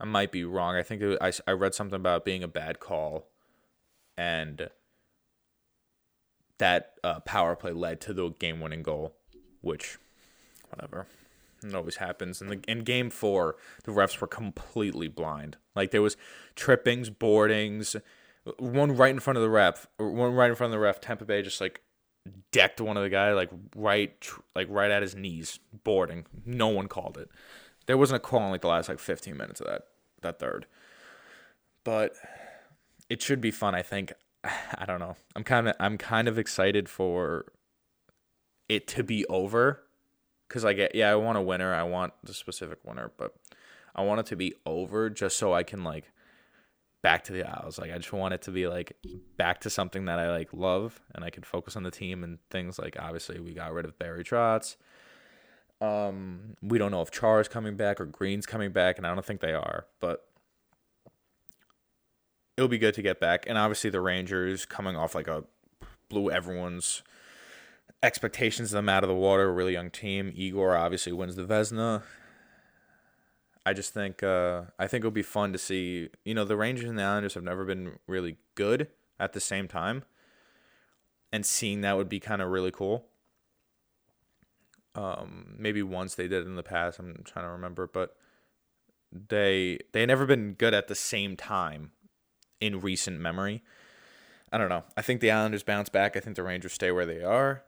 I 0.00 0.06
might 0.06 0.32
be 0.32 0.44
wrong. 0.44 0.74
I 0.74 0.82
think 0.82 1.02
I, 1.20 1.32
I 1.46 1.52
read 1.52 1.72
something 1.72 1.94
about 1.94 2.24
being 2.24 2.42
a 2.42 2.48
bad 2.48 2.80
call, 2.80 3.28
and 4.16 4.70
that 6.58 6.94
uh, 7.04 7.20
power 7.20 7.54
play 7.54 7.70
led 7.70 8.00
to 8.02 8.12
the 8.12 8.30
game 8.30 8.58
winning 8.60 8.82
goal, 8.82 9.14
which, 9.60 9.98
whatever. 10.68 11.06
It 11.62 11.74
always 11.76 11.96
happens. 11.96 12.42
In 12.42 12.48
the 12.48 12.60
in 12.66 12.80
game 12.80 13.10
four, 13.10 13.54
the 13.84 13.92
refs 13.92 14.20
were 14.20 14.26
completely 14.26 15.06
blind. 15.06 15.58
Like 15.76 15.92
there 15.92 16.02
was 16.02 16.16
trippings, 16.56 17.08
boardings, 17.08 17.94
one 18.58 18.96
right 18.96 19.10
in 19.10 19.20
front 19.20 19.36
of 19.36 19.42
the 19.42 19.50
ref, 19.50 19.86
one 19.98 20.34
right 20.34 20.50
in 20.50 20.56
front 20.56 20.72
of 20.72 20.78
the 20.78 20.82
ref. 20.82 21.00
Tampa 21.00 21.24
Bay 21.24 21.42
just 21.42 21.60
like 21.60 21.80
decked 22.52 22.80
one 22.80 22.96
of 22.96 23.02
the 23.02 23.08
guy 23.08 23.32
like 23.32 23.50
right 23.74 24.28
like 24.54 24.66
right 24.70 24.90
at 24.90 25.02
his 25.02 25.14
knees, 25.14 25.58
boarding. 25.84 26.26
No 26.44 26.68
one 26.68 26.88
called 26.88 27.18
it. 27.18 27.30
There 27.86 27.96
wasn't 27.96 28.16
a 28.16 28.20
call 28.20 28.44
in 28.44 28.50
like 28.50 28.60
the 28.60 28.68
last 28.68 28.88
like 28.88 28.98
15 28.98 29.36
minutes 29.36 29.60
of 29.60 29.66
that 29.66 29.82
that 30.22 30.38
third. 30.38 30.66
But 31.84 32.14
it 33.08 33.22
should 33.22 33.40
be 33.40 33.50
fun, 33.50 33.74
I 33.74 33.82
think. 33.82 34.12
I 34.44 34.84
don't 34.86 35.00
know. 35.00 35.16
I'm 35.34 35.44
kind 35.44 35.68
of 35.68 35.76
I'm 35.80 35.98
kind 35.98 36.28
of 36.28 36.38
excited 36.38 36.88
for 36.88 37.46
it 38.68 38.86
to 38.88 39.02
be 39.02 39.26
over 39.26 39.82
cuz 40.48 40.64
I 40.64 40.72
get 40.72 40.94
yeah, 40.94 41.10
I 41.10 41.16
want 41.16 41.38
a 41.38 41.42
winner. 41.42 41.74
I 41.74 41.82
want 41.82 42.12
the 42.22 42.34
specific 42.34 42.78
winner, 42.84 43.10
but 43.16 43.34
I 43.94 44.02
want 44.02 44.20
it 44.20 44.26
to 44.26 44.36
be 44.36 44.54
over 44.64 45.10
just 45.10 45.36
so 45.36 45.52
I 45.52 45.62
can 45.62 45.82
like 45.84 46.12
back 47.02 47.24
to 47.24 47.32
the 47.32 47.44
Isles. 47.44 47.78
Like 47.78 47.92
I 47.92 47.96
just 47.96 48.12
want 48.12 48.34
it 48.34 48.42
to 48.42 48.50
be 48.50 48.66
like 48.66 48.96
back 49.36 49.60
to 49.62 49.70
something 49.70 50.04
that 50.06 50.18
I 50.18 50.30
like 50.30 50.52
love 50.52 51.00
and 51.14 51.24
I 51.24 51.30
could 51.30 51.46
focus 51.46 51.76
on 51.76 51.82
the 51.82 51.90
team 51.90 52.22
and 52.24 52.38
things 52.50 52.78
like 52.78 52.96
obviously 52.98 53.40
we 53.40 53.54
got 53.54 53.72
rid 53.72 53.84
of 53.84 53.98
Barry 53.98 54.24
Trotz. 54.24 54.76
Um 55.80 56.56
we 56.62 56.78
don't 56.78 56.90
know 56.90 57.02
if 57.02 57.10
Char 57.10 57.40
is 57.40 57.48
coming 57.48 57.76
back 57.76 58.00
or 58.00 58.06
Greene's 58.06 58.46
coming 58.46 58.72
back 58.72 58.98
and 58.98 59.06
I 59.06 59.14
don't 59.14 59.24
think 59.24 59.40
they 59.40 59.54
are, 59.54 59.86
but 59.98 60.26
it'll 62.56 62.68
be 62.68 62.78
good 62.78 62.94
to 62.94 63.02
get 63.02 63.18
back. 63.18 63.44
And 63.46 63.56
obviously 63.56 63.90
the 63.90 64.00
Rangers 64.00 64.66
coming 64.66 64.96
off 64.96 65.14
like 65.14 65.28
a 65.28 65.44
blew 66.10 66.30
everyone's 66.30 67.02
expectations 68.02 68.72
of 68.72 68.76
them 68.76 68.88
out 68.88 69.04
of 69.04 69.08
the 69.08 69.14
water, 69.14 69.52
really 69.52 69.72
young 69.72 69.90
team. 69.90 70.32
Igor 70.34 70.76
obviously 70.76 71.12
wins 71.12 71.36
the 71.36 71.44
Vezina. 71.44 72.02
I 73.70 73.72
just 73.72 73.94
think 73.94 74.24
uh, 74.24 74.62
I 74.80 74.88
think 74.88 75.02
it'll 75.02 75.12
be 75.12 75.22
fun 75.22 75.52
to 75.52 75.58
see. 75.58 76.08
You 76.24 76.34
know, 76.34 76.44
the 76.44 76.56
Rangers 76.56 76.88
and 76.88 76.98
the 76.98 77.04
Islanders 77.04 77.34
have 77.34 77.44
never 77.44 77.64
been 77.64 78.00
really 78.08 78.36
good 78.56 78.88
at 79.20 79.32
the 79.32 79.38
same 79.38 79.68
time, 79.68 80.02
and 81.32 81.46
seeing 81.46 81.82
that 81.82 81.96
would 81.96 82.08
be 82.08 82.18
kind 82.18 82.42
of 82.42 82.48
really 82.48 82.72
cool. 82.72 83.06
Um, 84.96 85.54
maybe 85.56 85.84
once 85.84 86.16
they 86.16 86.26
did 86.26 86.46
in 86.46 86.56
the 86.56 86.64
past. 86.64 86.98
I'm 86.98 87.22
trying 87.24 87.44
to 87.44 87.50
remember, 87.52 87.86
but 87.86 88.16
they 89.12 89.78
they 89.92 90.04
never 90.04 90.26
been 90.26 90.54
good 90.54 90.74
at 90.74 90.88
the 90.88 90.96
same 90.96 91.36
time 91.36 91.92
in 92.60 92.80
recent 92.80 93.20
memory. 93.20 93.62
I 94.50 94.58
don't 94.58 94.68
know. 94.68 94.82
I 94.96 95.02
think 95.02 95.20
the 95.20 95.30
Islanders 95.30 95.62
bounce 95.62 95.90
back. 95.90 96.16
I 96.16 96.20
think 96.20 96.34
the 96.34 96.42
Rangers 96.42 96.72
stay 96.72 96.90
where 96.90 97.06
they 97.06 97.22
are. 97.22 97.62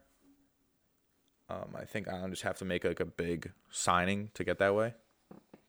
Um, 1.48 1.76
I 1.78 1.84
think 1.84 2.08
Islanders 2.08 2.42
have 2.42 2.58
to 2.58 2.64
make 2.64 2.82
like 2.82 2.98
a 2.98 3.04
big 3.04 3.52
signing 3.70 4.30
to 4.34 4.42
get 4.42 4.58
that 4.58 4.74
way 4.74 4.94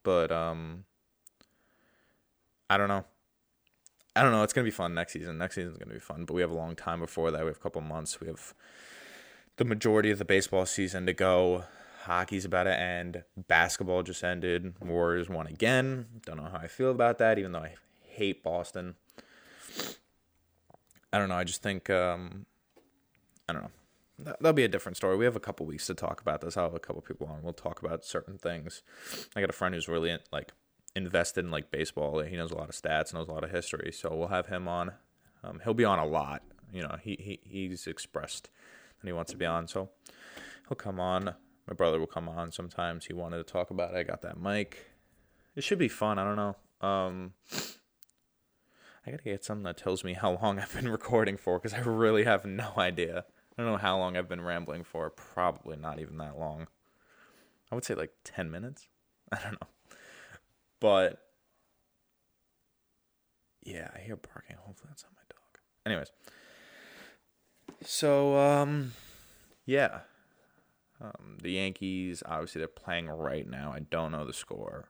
but 0.04 0.32
um, 0.32 0.86
I 2.70 2.78
don't 2.78 2.88
know. 2.88 3.06
I 4.16 4.22
don't 4.22 4.32
know. 4.32 4.44
It's 4.44 4.54
gonna 4.54 4.66
be 4.66 4.72
fun 4.72 4.94
next 4.94 5.14
season. 5.14 5.38
Next 5.38 5.56
season's 5.56 5.78
gonna 5.78 5.94
be 5.94 6.00
fun, 6.00 6.26
but 6.26 6.34
we 6.34 6.42
have 6.42 6.52
a 6.52 6.56
long 6.56 6.76
time 6.76 7.00
before 7.00 7.32
that. 7.32 7.42
We 7.42 7.48
have 7.48 7.58
a 7.58 7.60
couple 7.60 7.82
months. 7.82 8.20
We 8.20 8.28
have 8.28 8.54
the 9.58 9.66
majority 9.66 10.12
of 10.12 10.20
the 10.20 10.26
baseball 10.26 10.66
season 10.66 11.06
to 11.08 11.14
go. 11.14 11.64
Hockey's 12.04 12.46
about 12.46 12.64
to 12.64 12.78
end. 12.78 13.24
Basketball 13.48 14.04
just 14.04 14.24
ended. 14.24 14.74
Warriors 14.82 15.30
won 15.30 15.48
again. 15.48 16.08
Don't 16.26 16.38
know 16.38 16.50
how 16.52 16.60
I 16.60 16.68
feel 16.68 16.92
about 16.92 17.18
that, 17.20 17.40
even 17.40 17.54
though 17.54 17.60
I 17.60 17.76
hate 18.02 18.44
Boston. 18.44 18.96
I 21.12 21.18
don't 21.18 21.30
know. 21.30 21.36
I 21.36 21.44
just 21.44 21.64
think 21.64 21.90
um, 21.90 22.46
I 23.48 23.54
don't 23.54 23.64
know 23.64 23.72
that'll 24.20 24.53
be 24.53 24.63
a 24.63 24.70
different 24.70 24.98
story. 24.98 25.17
We 25.17 25.25
have 25.25 25.36
a 25.36 25.41
couple 25.41 25.65
weeks 25.65 25.88
to 25.88 25.93
talk 25.93 26.22
about 26.22 26.41
this. 26.41 26.58
I'll 26.58 26.65
have 26.65 26.75
a 26.75 26.79
couple 26.79 27.01
people 27.01 27.27
on. 27.27 27.41
We'll 27.41 27.53
talk 27.53 27.82
about 27.82 28.05
certain 28.05 28.38
things. 28.38 28.84
I 29.36 29.41
got 29.41 29.50
a 29.50 29.53
friend 29.53 29.74
who's 29.74 29.88
really 29.88 30.17
like 30.32 30.51
invested 30.96 31.46
in 31.46 31.51
like 31.51 31.72
baseball. 31.72 32.20
He 32.22 32.36
knows 32.36 32.51
a 32.51 32.58
lot 32.58 32.70
of 32.70 32.75
stats, 32.75 33.13
knows 33.13 33.27
a 33.27 33.32
lot 33.32 33.43
of 33.43 33.51
history. 33.51 33.91
So 33.91 34.15
we'll 34.15 34.27
have 34.27 34.48
him 34.48 34.67
on. 34.67 34.91
Um, 35.43 35.62
he'll 35.63 35.74
be 35.74 35.86
on 35.86 36.00
a 36.00 36.05
lot. 36.05 36.43
You 36.72 36.84
know, 36.84 36.98
he, 37.01 37.17
he 37.20 37.39
he's 37.43 37.88
expressed 37.88 38.50
that 39.01 39.08
he 39.08 39.13
wants 39.13 39.32
to 39.32 39.38
be 39.38 39.46
on. 39.46 39.67
So 39.67 39.89
he'll 40.67 40.75
come 40.75 41.00
on. 41.00 41.36
My 41.67 41.74
brother 41.74 42.00
will 42.00 42.08
come 42.08 42.27
on 42.27 42.51
sometimes. 42.51 43.05
He 43.05 43.13
wanted 43.13 43.38
to 43.38 43.43
talk 43.43 43.70
about 43.70 43.93
it. 43.93 43.98
I 43.98 44.03
got 44.03 44.22
that 44.24 44.39
mic. 44.39 44.91
It 45.55 45.63
should 45.63 45.79
be 45.79 45.88
fun. 45.88 46.20
I 46.20 46.24
don't 46.24 46.36
know. 46.36 46.55
Um, 46.88 47.34
I 49.05 49.12
gotta 49.12 49.24
get 49.24 49.43
something 49.43 49.63
that 49.63 49.77
tells 49.77 50.03
me 50.03 50.13
how 50.13 50.38
long 50.41 50.60
I've 50.60 50.74
been 50.74 50.89
recording 50.89 51.38
for 51.38 51.60
because 51.60 51.74
I 51.74 51.82
really 51.82 52.24
have 52.24 52.46
no 52.46 52.74
idea. 52.77 53.25
I 53.58 53.62
don't 53.62 53.72
know 53.72 53.78
how 53.78 53.98
long 53.98 54.18
I've 54.18 54.30
been 54.30 54.42
rambling 54.42 54.84
for. 54.84 55.10
Probably 55.10 55.78
not 55.78 56.00
even 56.00 56.18
that 56.18 56.38
long. 56.40 56.68
I 57.72 57.76
would 57.76 57.86
say 57.86 57.94
like 57.94 58.12
10 58.24 58.50
minutes. 58.50 58.88
I 59.32 59.40
don't 59.42 59.54
know. 59.54 59.68
But 60.80 61.20
yeah, 63.64 63.90
I 63.96 64.00
hear 64.00 64.16
barking. 64.16 64.58
Hopefully 64.60 64.90
that's 64.90 65.04
not 65.04 65.14
my 65.16 65.22
dog. 65.30 65.60
Anyways. 65.86 66.12
So 67.84 68.38
um 68.38 68.94
yeah. 69.66 70.00
Um, 71.00 71.38
the 71.42 71.52
Yankees 71.52 72.24
obviously 72.26 72.60
they're 72.60 72.68
playing 72.68 73.08
right 73.08 73.48
now. 73.48 73.72
I 73.74 73.80
don't 73.80 74.12
know 74.12 74.26
the 74.26 74.34
score. 74.34 74.90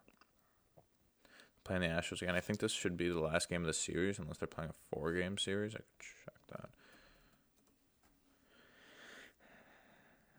playing 1.63 1.82
the 1.82 1.88
Astros 1.88 2.22
again. 2.22 2.36
I 2.36 2.39
think 2.39 2.60
this 2.60 2.72
should 2.72 2.98
be 2.98 3.10
the 3.10 3.20
last 3.20 3.50
game 3.50 3.62
of 3.62 3.67
the 3.67 3.74
series, 3.74 4.20
unless 4.20 4.38
they're 4.38 4.48
playing 4.48 4.70
a 4.72 4.96
four 4.96 5.13
game 5.13 5.38
series. 5.38 5.74
I 5.74 5.79
could 5.79 5.86
check 6.00 6.36
that. 6.51 6.70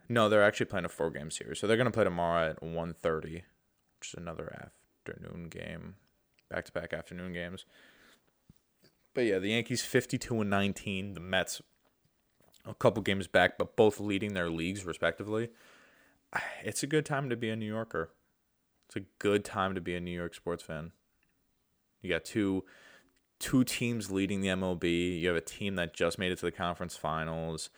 No, 0.09 0.29
they're 0.29 0.45
actually 0.45 0.67
playing 0.67 0.85
a 0.85 0.89
four 0.89 1.11
game 1.11 1.31
series. 1.31 1.59
So 1.59 1.67
they're 1.67 1.77
gonna 1.77 1.91
play 1.91 2.05
tomorrow 2.05 2.51
at 2.51 2.61
1.30, 2.61 3.43
which 3.99 4.09
is 4.09 4.15
another 4.15 4.71
afternoon 5.07 5.49
game. 5.49 5.97
Back 6.51 6.67
to 6.67 6.73
back 6.73 6.93
afternoon 6.93 7.33
games. 7.33 7.65
But 9.15 9.23
yeah, 9.23 9.39
the 9.39 9.51
Yankees 9.51 9.83
52 9.83 10.41
and 10.41 10.51
19, 10.51 11.15
the 11.15 11.21
Mets 11.21 11.63
a 12.67 12.75
couple 12.75 13.03
games 13.03 13.27
back, 13.27 13.59
but 13.59 13.77
both 13.77 14.01
leading 14.01 14.35
their 14.35 14.51
leagues 14.51 14.85
respectively. 14.85 15.51
It's 16.65 16.83
a 16.83 16.89
good 16.89 17.07
time 17.07 17.31
to 17.31 17.37
be 17.37 17.51
a 17.51 17.57
New 17.57 17.67
Yorker. 17.67 18.11
It's 18.87 18.97
a 18.97 19.09
good 19.19 19.45
time 19.45 19.75
to 19.75 19.81
be 19.81 19.95
a 19.95 20.01
New 20.01 20.11
York 20.11 20.35
sports 20.35 20.63
fan. 20.63 20.93
You 22.03 22.11
got 22.11 22.25
two 22.25 22.65
two 23.39 23.65
teams 23.65 24.11
leading 24.11 24.41
the 24.41 24.49
MLB. 24.49 25.21
You 25.21 25.29
have 25.29 25.37
a 25.37 25.41
team 25.41 25.77
that 25.77 25.95
just 25.95 26.19
made 26.19 26.33
it 26.33 26.39
to 26.39 26.47
the 26.47 26.53
conference 26.53 26.97
finals. 26.97 27.71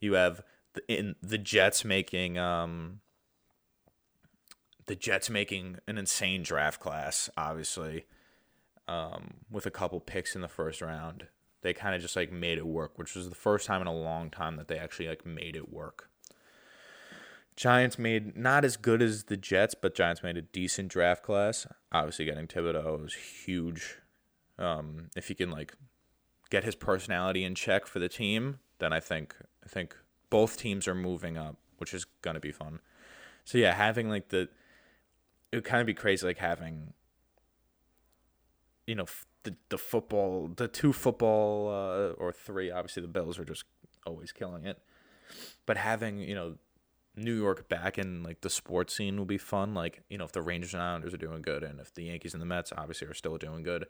You 0.00 0.14
have 0.14 0.42
in 0.88 1.16
the 1.22 1.38
Jets 1.38 1.84
making 1.84 2.38
um 2.38 3.00
the 4.86 4.96
Jets 4.96 5.30
making 5.30 5.78
an 5.86 5.98
insane 5.98 6.42
draft 6.42 6.80
class, 6.80 7.30
obviously, 7.36 8.04
um, 8.88 9.34
with 9.50 9.66
a 9.66 9.70
couple 9.70 10.00
picks 10.00 10.34
in 10.34 10.40
the 10.40 10.48
first 10.48 10.82
round. 10.82 11.28
They 11.62 11.72
kind 11.72 11.94
of 11.94 12.02
just 12.02 12.16
like 12.16 12.32
made 12.32 12.58
it 12.58 12.66
work, 12.66 12.98
which 12.98 13.14
was 13.14 13.28
the 13.28 13.34
first 13.34 13.66
time 13.66 13.80
in 13.80 13.86
a 13.86 13.94
long 13.94 14.30
time 14.30 14.56
that 14.56 14.66
they 14.66 14.78
actually 14.78 15.08
like 15.08 15.24
made 15.24 15.54
it 15.54 15.72
work. 15.72 16.10
Giants 17.54 17.98
made 17.98 18.36
not 18.36 18.64
as 18.64 18.76
good 18.76 19.02
as 19.02 19.24
the 19.24 19.36
Jets, 19.36 19.74
but 19.74 19.94
Giants 19.94 20.22
made 20.22 20.36
a 20.36 20.42
decent 20.42 20.88
draft 20.88 21.22
class. 21.22 21.66
Obviously, 21.92 22.24
getting 22.24 22.46
Thibodeaux 22.46 23.06
is 23.06 23.14
huge. 23.14 23.98
Um, 24.58 25.10
if 25.14 25.28
he 25.28 25.34
can 25.34 25.50
like 25.50 25.74
get 26.50 26.64
his 26.64 26.74
personality 26.74 27.44
in 27.44 27.54
check 27.54 27.86
for 27.86 27.98
the 27.98 28.08
team, 28.08 28.58
then 28.78 28.92
I 28.92 29.00
think 29.00 29.36
I 29.64 29.68
think 29.68 29.96
both 30.32 30.56
teams 30.56 30.88
are 30.88 30.94
moving 30.94 31.36
up, 31.36 31.56
which 31.76 31.92
is 31.92 32.06
gonna 32.22 32.40
be 32.40 32.52
fun. 32.52 32.80
So 33.44 33.58
yeah, 33.58 33.74
having 33.74 34.08
like 34.08 34.30
the 34.30 34.48
it 35.52 35.56
would 35.56 35.64
kind 35.64 35.82
of 35.82 35.86
be 35.86 35.92
crazy 35.92 36.26
like 36.26 36.38
having 36.38 36.94
you 38.86 38.94
know 38.94 39.04
the 39.42 39.54
the 39.68 39.76
football 39.76 40.50
the 40.56 40.68
two 40.68 40.94
football 40.94 41.68
uh, 41.68 42.12
or 42.12 42.32
three 42.32 42.70
obviously 42.70 43.02
the 43.02 43.08
Bills 43.08 43.38
are 43.38 43.44
just 43.44 43.64
always 44.06 44.32
killing 44.32 44.64
it, 44.64 44.78
but 45.66 45.76
having 45.76 46.16
you 46.18 46.34
know 46.34 46.54
New 47.14 47.36
York 47.36 47.68
back 47.68 47.98
in 47.98 48.22
like 48.22 48.40
the 48.40 48.48
sports 48.48 48.96
scene 48.96 49.18
will 49.18 49.26
be 49.26 49.36
fun. 49.36 49.74
Like, 49.74 50.02
you 50.08 50.16
know, 50.16 50.24
if 50.24 50.32
the 50.32 50.40
Rangers 50.40 50.72
and 50.72 50.82
Islanders 50.82 51.12
are 51.12 51.18
doing 51.18 51.42
good 51.42 51.62
and 51.62 51.78
if 51.78 51.92
the 51.92 52.04
Yankees 52.04 52.32
and 52.32 52.40
the 52.40 52.46
Mets 52.46 52.72
obviously 52.74 53.06
are 53.06 53.12
still 53.12 53.36
doing 53.36 53.62
good, 53.62 53.84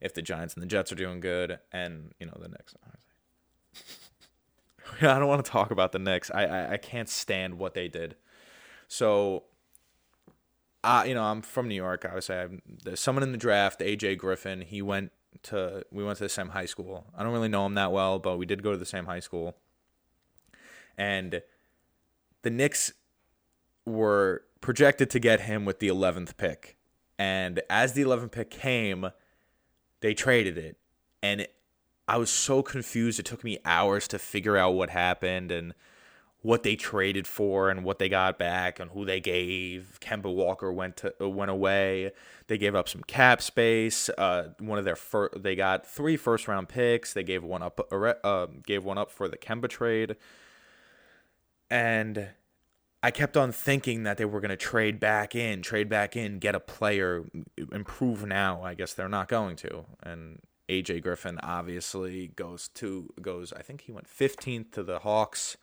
if 0.00 0.14
the 0.14 0.22
Giants 0.22 0.54
and 0.54 0.64
the 0.64 0.66
Jets 0.66 0.90
are 0.90 0.96
doing 0.96 1.20
good, 1.20 1.60
and 1.70 2.12
you 2.18 2.26
know, 2.26 2.36
the 2.40 2.48
Knicks. 2.48 2.74
I 5.00 5.18
don't 5.18 5.28
want 5.28 5.44
to 5.44 5.50
talk 5.50 5.70
about 5.70 5.92
the 5.92 5.98
Knicks. 5.98 6.30
I, 6.30 6.44
I, 6.44 6.72
I 6.72 6.76
can't 6.76 7.08
stand 7.08 7.58
what 7.58 7.74
they 7.74 7.88
did. 7.88 8.16
So 8.88 9.44
uh, 10.86 11.02
you 11.04 11.14
know, 11.14 11.24
I'm 11.24 11.42
from 11.42 11.66
New 11.66 11.74
York. 11.74 12.04
Obviously, 12.04 12.36
I'm, 12.36 12.62
there's 12.84 13.00
someone 13.00 13.24
in 13.24 13.32
the 13.32 13.38
draft, 13.38 13.80
AJ 13.80 14.18
Griffin. 14.18 14.60
He 14.60 14.80
went 14.80 15.10
to 15.42 15.84
we 15.90 16.04
went 16.04 16.18
to 16.18 16.24
the 16.24 16.28
same 16.28 16.50
high 16.50 16.66
school. 16.66 17.06
I 17.16 17.24
don't 17.24 17.32
really 17.32 17.48
know 17.48 17.66
him 17.66 17.74
that 17.74 17.90
well, 17.90 18.20
but 18.20 18.36
we 18.36 18.46
did 18.46 18.62
go 18.62 18.70
to 18.70 18.78
the 18.78 18.86
same 18.86 19.06
high 19.06 19.18
school. 19.18 19.56
And 20.96 21.42
the 22.42 22.50
Knicks 22.50 22.92
were 23.84 24.44
projected 24.60 25.10
to 25.10 25.18
get 25.18 25.40
him 25.40 25.64
with 25.64 25.80
the 25.80 25.88
11th 25.88 26.36
pick. 26.36 26.76
And 27.18 27.60
as 27.68 27.94
the 27.94 28.02
11th 28.02 28.30
pick 28.30 28.50
came, 28.50 29.10
they 30.00 30.14
traded 30.14 30.56
it. 30.56 30.76
And 31.20 31.42
it, 31.42 31.54
I 32.08 32.16
was 32.18 32.30
so 32.30 32.62
confused. 32.62 33.18
It 33.18 33.26
took 33.26 33.42
me 33.42 33.58
hours 33.64 34.06
to 34.08 34.18
figure 34.18 34.56
out 34.56 34.74
what 34.74 34.90
happened 34.90 35.50
and 35.50 35.74
what 36.42 36.62
they 36.62 36.76
traded 36.76 37.26
for 37.26 37.70
and 37.70 37.82
what 37.82 37.98
they 37.98 38.08
got 38.08 38.38
back 38.38 38.78
and 38.78 38.92
who 38.92 39.04
they 39.04 39.18
gave. 39.18 39.98
Kemba 40.00 40.32
Walker 40.32 40.72
went 40.72 40.96
to 40.98 41.12
uh, 41.20 41.28
went 41.28 41.50
away. 41.50 42.12
They 42.46 42.56
gave 42.56 42.76
up 42.76 42.88
some 42.88 43.02
cap 43.02 43.42
space. 43.42 44.08
Uh, 44.10 44.50
one 44.60 44.78
of 44.78 44.84
their 44.84 44.94
fir- 44.94 45.32
they 45.36 45.56
got 45.56 45.84
three 45.84 46.16
first 46.16 46.46
round 46.46 46.68
picks. 46.68 47.12
They 47.12 47.24
gave 47.24 47.42
one 47.42 47.62
up 47.62 47.80
uh, 47.90 47.96
uh 47.96 48.46
gave 48.64 48.84
one 48.84 48.98
up 48.98 49.10
for 49.10 49.26
the 49.26 49.36
Kemba 49.36 49.68
trade. 49.68 50.14
And 51.68 52.28
I 53.02 53.10
kept 53.10 53.36
on 53.36 53.50
thinking 53.50 54.04
that 54.04 54.16
they 54.16 54.24
were 54.24 54.40
going 54.40 54.50
to 54.50 54.56
trade 54.56 55.00
back 55.00 55.34
in, 55.34 55.62
trade 55.62 55.88
back 55.88 56.14
in, 56.14 56.38
get 56.38 56.54
a 56.54 56.60
player, 56.60 57.24
improve 57.72 58.24
now. 58.24 58.62
I 58.62 58.74
guess 58.74 58.94
they're 58.94 59.08
not 59.08 59.26
going 59.26 59.56
to. 59.56 59.84
And 60.02 60.40
AJ 60.68 61.02
Griffin 61.02 61.38
obviously 61.42 62.28
goes 62.28 62.68
to 62.74 63.12
goes. 63.20 63.52
I 63.52 63.62
think 63.62 63.82
he 63.82 63.92
went 63.92 64.08
15th 64.08 64.72
to 64.72 64.82
the 64.82 65.00
Hawks. 65.00 65.56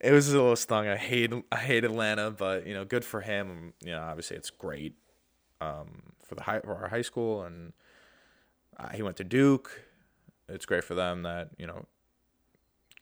It 0.00 0.12
was 0.12 0.32
a 0.32 0.36
little 0.38 0.56
stung. 0.56 0.88
I 0.88 0.96
hate 0.96 1.32
I 1.52 1.56
hate 1.56 1.84
Atlanta, 1.84 2.30
but 2.30 2.66
you 2.66 2.72
know, 2.72 2.84
good 2.84 3.04
for 3.04 3.20
him. 3.20 3.74
You 3.84 3.92
know, 3.92 4.00
obviously 4.00 4.36
it's 4.36 4.50
great 4.50 4.94
um, 5.60 6.14
for 6.24 6.34
the 6.34 6.42
high 6.42 6.60
for 6.60 6.74
our 6.74 6.88
high 6.88 7.02
school, 7.02 7.42
and 7.42 7.72
uh, 8.78 8.88
he 8.88 9.02
went 9.02 9.16
to 9.18 9.24
Duke. 9.24 9.82
It's 10.48 10.66
great 10.66 10.84
for 10.84 10.94
them 10.94 11.22
that 11.22 11.50
you 11.58 11.66
know 11.66 11.86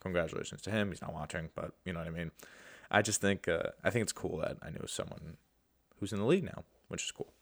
congratulations 0.00 0.61
to 0.62 0.71
him. 0.71 0.88
He's 0.88 1.02
not 1.02 1.14
watching, 1.14 1.50
but 1.54 1.73
you 1.85 1.92
know 1.92 2.00
what 2.00 2.09
I 2.09 2.12
mean. 2.12 2.33
I 2.90 3.02
just 3.02 3.21
think 3.21 3.47
uh, 3.47 3.71
I 3.85 3.90
think 3.90 4.02
it's 4.02 4.12
cool 4.12 4.38
that 4.38 4.57
I 4.62 4.71
know 4.71 4.85
someone 4.87 5.37
who's 6.00 6.12
in 6.12 6.18
the 6.18 6.26
league 6.26 6.45
now, 6.45 6.64
which 6.88 7.04
is 7.04 7.12
cool. 7.12 7.33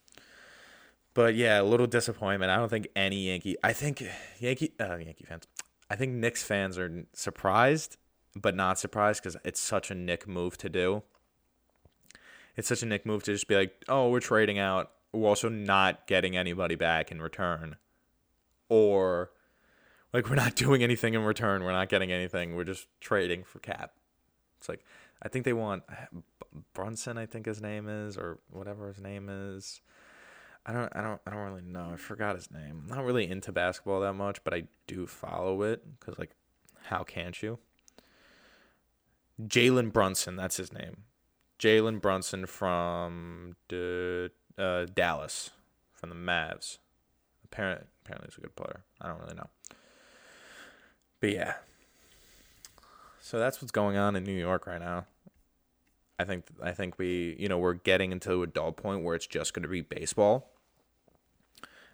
But 1.17 1.35
yeah, 1.35 1.63
a 1.63 1.65
little 1.65 1.87
disappointment. 1.87 2.51
I 2.53 2.57
don't 2.57 2.69
think 2.69 2.89
any 2.95 3.29
Yankee. 3.29 3.57
I 3.65 3.73
think 3.73 4.05
Yankee 4.39 4.73
uh, 4.79 4.99
Yankee 4.99 5.25
fans. 5.25 5.45
I 5.89 5.97
think 5.97 6.13
Knicks 6.13 6.43
fans 6.43 6.77
are 6.77 7.07
surprised, 7.15 7.97
but 8.35 8.55
not 8.55 8.79
surprised 8.79 9.23
because 9.23 9.35
it's 9.43 9.59
such 9.59 9.91
a 9.91 9.95
Knick 9.95 10.29
move 10.29 10.59
to 10.59 10.69
do. 10.69 11.05
It's 12.55 12.69
such 12.69 12.83
a 12.83 12.87
Knick 12.87 13.07
move 13.07 13.23
to 13.23 13.33
just 13.33 13.49
be 13.49 13.57
like, 13.57 13.83
oh, 13.89 14.11
we're 14.11 14.21
trading 14.21 14.59
out. 14.59 14.91
We're 15.15 15.27
also 15.27 15.49
not 15.49 16.07
getting 16.07 16.37
anybody 16.37 16.75
back 16.75 17.11
in 17.11 17.23
return, 17.23 17.77
or 18.69 19.31
like 20.13 20.29
we're 20.29 20.37
not 20.37 20.55
doing 20.55 20.83
anything 20.83 21.15
in 21.15 21.23
return. 21.23 21.65
We're 21.65 21.73
not 21.73 21.89
getting 21.89 22.13
anything. 22.13 22.55
We're 22.55 22.65
just 22.65 22.89
trading 23.01 23.43
for 23.43 23.59
cap. 23.61 23.93
It's 24.59 24.69
like 24.69 24.85
I 25.23 25.31
think 25.31 25.47
they 25.47 25.55
want 25.55 25.83
Brunson. 26.75 27.17
I 27.17 27.25
think 27.25 27.47
his 27.47 27.63
name 27.63 27.89
is, 27.89 28.19
or 28.19 28.39
whatever 28.51 28.89
his 28.89 29.01
name 29.01 29.31
is. 29.31 29.81
I 30.69 30.73
don't. 30.73 30.93
I 30.97 31.01
don't. 31.01 31.21
I 31.25 31.31
don't 31.31 31.45
really 31.45 31.63
know. 31.63 31.91
I 31.93 31.97
forgot 31.97 32.35
his 32.35 32.51
name. 32.51 32.83
I'm 32.83 32.97
not 32.97 33.05
really 33.05 33.31
into 33.31 33.53
basketball 33.53 34.01
that 34.01 34.15
much, 34.15 34.43
but 34.43 34.53
I 34.53 34.65
do 34.89 35.07
follow 35.07 35.63
it 35.63 35.83
because, 35.99 36.19
like, 36.19 36.33
how 36.87 37.05
can't 37.05 37.41
you? 37.41 37.61
Jalen 39.41 39.93
Brunson. 39.93 40.35
That's 40.35 40.57
his 40.57 40.73
name. 40.73 41.05
Jalen 41.61 42.01
Brunson 42.01 42.47
from 42.47 43.55
uh, 43.73 44.87
Dallas, 44.93 45.51
from 45.93 46.09
the 46.09 46.17
Mavs. 46.17 46.79
Apparently, 47.45 47.87
apparently, 48.05 48.29
he's 48.29 48.39
a 48.39 48.41
good 48.41 48.57
player. 48.57 48.83
I 49.01 49.07
don't 49.07 49.21
really 49.21 49.37
know. 49.37 49.49
But 51.21 51.31
yeah. 51.31 51.55
So 53.21 53.39
that's 53.39 53.63
what's 53.63 53.73
going 53.73 53.97
on 53.97 54.17
in 54.17 54.25
New 54.25 54.33
York 54.33 54.67
right 54.67 54.81
now. 54.81 55.07
I 56.19 56.25
think 56.25 56.47
I 56.61 56.73
think 56.73 56.99
we, 56.99 57.37
you 57.39 57.49
know, 57.49 57.59
we're 57.59 57.75
getting 57.75 58.11
into 58.11 58.43
a 58.43 58.47
dull 58.49 58.73
point 58.73 59.05
where 59.05 59.15
it's 59.15 59.27
just 59.27 59.55
going 59.55 59.63
to 59.63 59.69
be 59.69 59.83
baseball. 59.83 60.51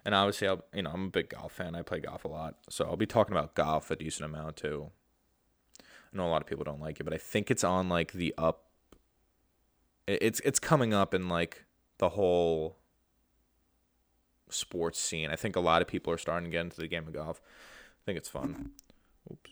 And 0.05 0.13
obviously, 0.13 0.47
I'll, 0.47 0.63
you 0.73 0.81
know, 0.81 0.91
I'm 0.93 1.05
a 1.05 1.09
big 1.09 1.29
golf 1.29 1.53
fan. 1.53 1.75
I 1.75 1.81
play 1.81 1.99
golf 1.99 2.25
a 2.25 2.27
lot, 2.27 2.55
so 2.69 2.85
I'll 2.85 2.97
be 2.97 3.05
talking 3.05 3.33
about 3.33 3.55
golf 3.55 3.89
a 3.89 3.95
decent 3.95 4.25
amount 4.25 4.57
too. 4.57 4.91
I 5.81 6.17
know 6.17 6.27
a 6.27 6.29
lot 6.29 6.41
of 6.41 6.47
people 6.47 6.63
don't 6.63 6.81
like 6.81 6.99
it, 6.99 7.03
but 7.03 7.13
I 7.13 7.17
think 7.17 7.49
it's 7.49 7.63
on 7.63 7.89
like 7.89 8.11
the 8.11 8.33
up. 8.37 8.65
It's 10.05 10.41
it's 10.41 10.59
coming 10.59 10.93
up 10.93 11.13
in 11.13 11.29
like 11.29 11.65
the 11.99 12.09
whole 12.09 12.77
sports 14.49 14.99
scene. 14.99 15.29
I 15.29 15.35
think 15.35 15.55
a 15.55 15.61
lot 15.61 15.81
of 15.81 15.87
people 15.87 16.11
are 16.13 16.17
starting 16.17 16.49
to 16.49 16.51
get 16.51 16.61
into 16.61 16.81
the 16.81 16.87
game 16.87 17.07
of 17.07 17.13
golf. 17.13 17.41
I 17.43 18.01
think 18.05 18.17
it's 18.17 18.29
fun. 18.29 18.71
Oops. 19.31 19.51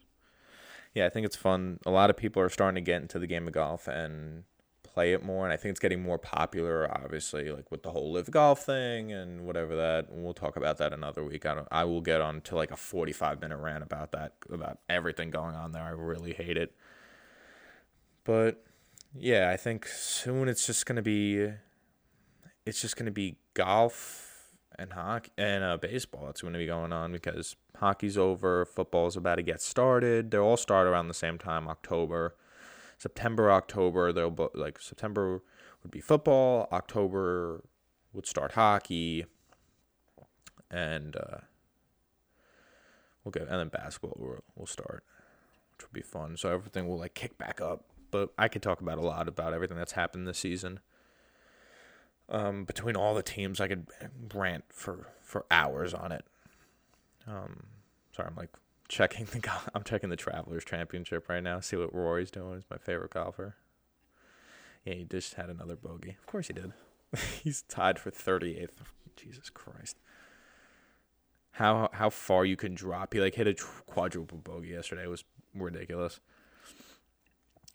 Yeah, 0.94 1.06
I 1.06 1.10
think 1.10 1.26
it's 1.26 1.38
fun. 1.38 1.80
A 1.86 1.92
lot 1.92 2.10
of 2.10 2.18
people 2.18 2.42
are 2.42 2.50
starting 2.50 2.76
to 2.76 2.86
get 2.86 3.02
into 3.02 3.18
the 3.18 3.28
game 3.28 3.48
of 3.48 3.54
golf 3.54 3.88
and 3.88 4.44
play 4.94 5.14
it 5.14 5.24
more, 5.24 5.46
and 5.46 5.54
I 5.54 5.58
think 5.58 5.72
it's 5.72 5.80
getting 5.80 6.02
more 6.02 6.18
popular. 6.18 6.90
Obviously, 6.92 7.52
like 7.52 7.72
with 7.72 7.84
the 7.84 7.92
whole 7.92 8.12
LIV 8.12 8.32
golf 8.32 8.66
thing 8.66 9.12
and 9.12 9.42
whatever 9.42 9.76
that. 9.76 10.08
we'll 10.10 10.34
talk 10.34 10.56
about 10.56 10.78
that 10.78 10.94
another 10.94 11.24
week. 11.24 11.46
I 11.46 11.56
don't. 11.56 11.68
I 11.72 11.84
will 11.86 12.02
get 12.02 12.22
on 12.22 12.42
to 12.42 12.56
like 12.56 12.72
a 12.72 12.78
forty-five 12.78 13.42
minute 13.42 13.58
rant 13.58 13.84
about 13.84 14.12
that, 14.12 14.34
about 14.52 14.80
everything 14.90 15.30
going 15.30 15.56
on 15.56 15.72
there. 15.72 15.84
I 15.84 15.90
really 15.90 16.34
hate 16.34 16.58
it. 16.58 16.76
But 18.24 18.64
yeah, 19.16 19.50
I 19.50 19.58
think 19.58 19.88
soon 19.88 20.48
it's 20.48 20.66
just 20.66 20.86
gonna 20.86 21.02
be. 21.02 21.50
It's 22.66 22.82
just 22.82 22.96
gonna 22.96 23.12
be 23.12 23.38
golf 23.54 24.32
and 24.78 24.94
hockey 24.94 25.32
and 25.38 25.64
uh, 25.64 25.78
baseball 25.78 26.26
that's 26.26 26.42
going 26.42 26.54
to 26.54 26.60
be 26.60 26.66
going 26.66 26.92
on 26.92 27.12
because 27.12 27.56
hockey's 27.78 28.18
over, 28.18 28.66
football's 28.66 29.16
about 29.16 29.36
to 29.36 29.44
get 29.44 29.62
started. 29.62 30.32
They'll 30.32 30.42
all 30.42 30.58
start 30.58 30.88
around 30.88 31.08
the 31.08 31.14
same 31.14 31.38
time, 31.38 31.68
October, 31.68 32.36
September, 33.02 33.52
October. 33.52 34.14
They'll 34.14 34.52
like 34.54 34.80
September 34.80 35.42
would 35.82 35.92
be 35.92 36.02
football, 36.02 36.68
October 36.72 37.64
would 38.14 38.28
start 38.28 38.52
hockey, 38.52 39.26
and 40.70 41.16
uh, 41.16 41.40
we'll 43.24 43.32
get 43.32 43.44
and 43.44 43.60
then 43.60 43.70
basketball 43.70 44.16
will 44.20 44.44
will 44.56 44.68
start, 44.68 45.04
which 45.76 45.88
would 45.88 45.94
be 45.94 46.04
fun. 46.04 46.38
So 46.38 46.54
everything 46.54 46.88
will 46.88 47.00
like 47.00 47.16
kick 47.16 47.40
back 47.40 47.60
up. 47.60 47.86
But 48.12 48.34
I 48.38 48.48
could 48.48 48.62
talk 48.62 48.82
about 48.82 49.00
a 49.00 49.02
lot 49.02 49.28
about 49.28 49.54
everything 49.54 49.78
that's 49.78 49.94
happened 49.94 50.28
this 50.28 50.38
season. 50.38 50.80
Um, 52.30 52.66
between 52.66 52.96
all 52.96 53.16
the 53.16 53.24
teams, 53.24 53.60
I 53.60 53.68
could 53.68 53.88
rant 54.32 54.66
for 54.70 55.08
for 55.24 55.48
hours 55.50 55.96
on 55.96 56.12
it. 56.12 56.26
Um, 57.28 57.64
sorry, 58.16 58.30
I'm 58.30 58.36
like 58.36 58.52
checking 58.92 59.26
the 59.26 59.52
I'm 59.74 59.84
checking 59.84 60.10
the 60.10 60.18
Travelers 60.18 60.66
Championship 60.66 61.30
right 61.30 61.42
now. 61.42 61.62
See 61.62 61.78
what 61.78 61.96
Rory's 61.96 62.30
doing. 62.30 62.56
He's 62.56 62.70
my 62.70 62.78
favorite 62.78 63.12
golfer. 63.12 63.56
Yeah, 64.86 64.96
he 64.96 65.06
just 65.06 65.36
had 65.36 65.50
another 65.50 65.78
bogey. 65.78 66.18
Of 66.20 66.26
course 66.28 66.48
he 66.48 66.54
did. 66.54 66.74
He's 67.44 67.62
tied 67.64 68.00
for 68.00 68.12
38th. 68.12 68.70
Jesus 69.16 69.50
Christ. 69.50 69.98
How 71.52 71.90
how 71.94 72.10
far 72.10 72.46
you 72.46 72.58
can 72.58 72.76
drop? 72.76 73.14
He 73.14 73.22
like 73.22 73.36
hit 73.36 73.48
a 73.48 73.54
quadruple 73.86 74.40
bogey 74.40 74.70
yesterday. 74.70 75.04
It 75.04 75.10
was 75.10 75.24
ridiculous. 75.56 76.20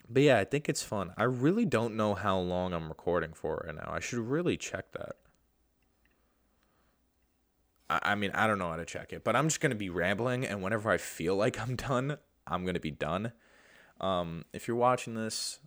But 0.09 0.23
yeah, 0.23 0.39
I 0.39 0.45
think 0.45 0.69
it's 0.69 0.83
fun. 0.83 1.11
I 1.17 1.23
really 1.23 1.65
don't 1.65 1.95
know 1.95 2.13
how 2.13 2.39
long 2.39 2.73
I'm 2.73 2.87
recording 2.87 3.33
for 3.33 3.63
right 3.65 3.75
now. 3.75 3.89
I 3.91 3.99
should 3.99 4.19
really 4.19 4.55
check 4.55 4.91
that. 4.93 5.15
I, 7.89 8.15
mean, 8.15 8.31
I 8.33 8.47
don't 8.47 8.59
know 8.59 8.69
how 8.69 8.75
to 8.75 8.85
check 8.85 9.13
it, 9.13 9.23
but 9.23 9.35
I'm 9.35 9.47
just 9.47 9.61
gonna 9.61 9.75
be 9.75 9.89
rambling, 9.89 10.45
and 10.45 10.61
whenever 10.61 10.89
I 10.89 10.97
feel 10.97 11.35
like 11.35 11.59
I'm 11.59 11.75
done, 11.75 12.17
I'm 12.45 12.65
gonna 12.65 12.79
be 12.79 12.91
done. 12.91 13.31
Um, 14.01 14.45
if 14.53 14.67
you're 14.67 14.77
watching 14.77 15.15
this 15.15 15.59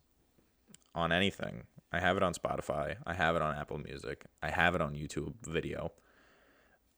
on 0.94 1.12
anything, 1.12 1.64
I 1.92 2.00
have 2.00 2.16
it 2.16 2.22
on 2.22 2.34
Spotify. 2.34 2.96
I 3.06 3.14
have 3.14 3.36
it 3.36 3.42
on 3.42 3.56
Apple 3.56 3.78
Music. 3.78 4.24
I 4.42 4.50
have 4.50 4.74
it 4.74 4.80
on 4.80 4.94
YouTube 4.94 5.34
video. 5.42 5.92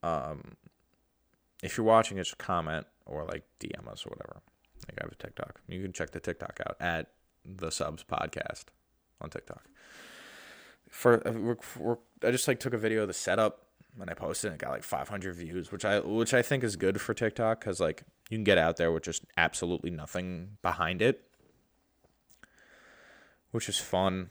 Um, 0.02 0.56
if 1.62 1.76
you're 1.76 1.86
watching 1.86 2.16
just 2.16 2.36
comment 2.38 2.86
or 3.06 3.24
like 3.24 3.44
DM 3.60 3.88
us 3.88 4.04
or 4.06 4.10
whatever. 4.10 4.42
Like 4.88 4.98
I 4.98 5.04
have 5.04 5.12
a 5.12 5.14
TikTok. 5.14 5.60
You 5.68 5.82
can 5.82 5.92
check 5.92 6.10
the 6.10 6.20
TikTok 6.20 6.60
out 6.66 6.76
at 6.80 7.10
the 7.44 7.70
Subs 7.70 8.04
Podcast 8.04 8.64
on 9.20 9.30
TikTok. 9.30 9.64
For 10.88 11.26
uh, 11.26 11.32
we're, 11.32 11.56
we're, 11.78 11.96
I 12.22 12.30
just 12.30 12.46
like 12.48 12.60
took 12.60 12.74
a 12.74 12.78
video 12.78 13.02
of 13.02 13.08
the 13.08 13.14
setup 13.14 13.66
and 14.00 14.10
I 14.10 14.14
posted 14.14 14.52
it. 14.52 14.54
it 14.54 14.58
got 14.58 14.70
like 14.70 14.82
500 14.82 15.34
views, 15.34 15.70
which 15.70 15.84
I 15.84 16.00
which 16.00 16.34
I 16.34 16.42
think 16.42 16.64
is 16.64 16.76
good 16.76 17.00
for 17.00 17.14
TikTok 17.14 17.60
because 17.60 17.80
like 17.80 18.04
you 18.30 18.36
can 18.36 18.44
get 18.44 18.58
out 18.58 18.76
there 18.76 18.92
with 18.92 19.02
just 19.02 19.24
absolutely 19.36 19.90
nothing 19.90 20.56
behind 20.62 21.02
it, 21.02 21.22
which 23.50 23.68
is 23.68 23.78
fun. 23.78 24.30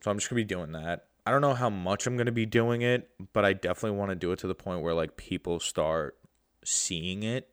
So 0.00 0.10
I'm 0.10 0.18
just 0.18 0.30
gonna 0.30 0.40
be 0.40 0.44
doing 0.44 0.72
that. 0.72 1.06
I 1.24 1.30
don't 1.30 1.40
know 1.40 1.54
how 1.54 1.70
much 1.70 2.06
I'm 2.06 2.16
gonna 2.16 2.32
be 2.32 2.46
doing 2.46 2.82
it, 2.82 3.08
but 3.32 3.44
I 3.44 3.52
definitely 3.52 3.98
want 3.98 4.10
to 4.10 4.16
do 4.16 4.32
it 4.32 4.38
to 4.40 4.46
the 4.46 4.54
point 4.54 4.82
where 4.82 4.94
like 4.94 5.16
people 5.16 5.60
start 5.60 6.16
seeing 6.64 7.22
it, 7.22 7.48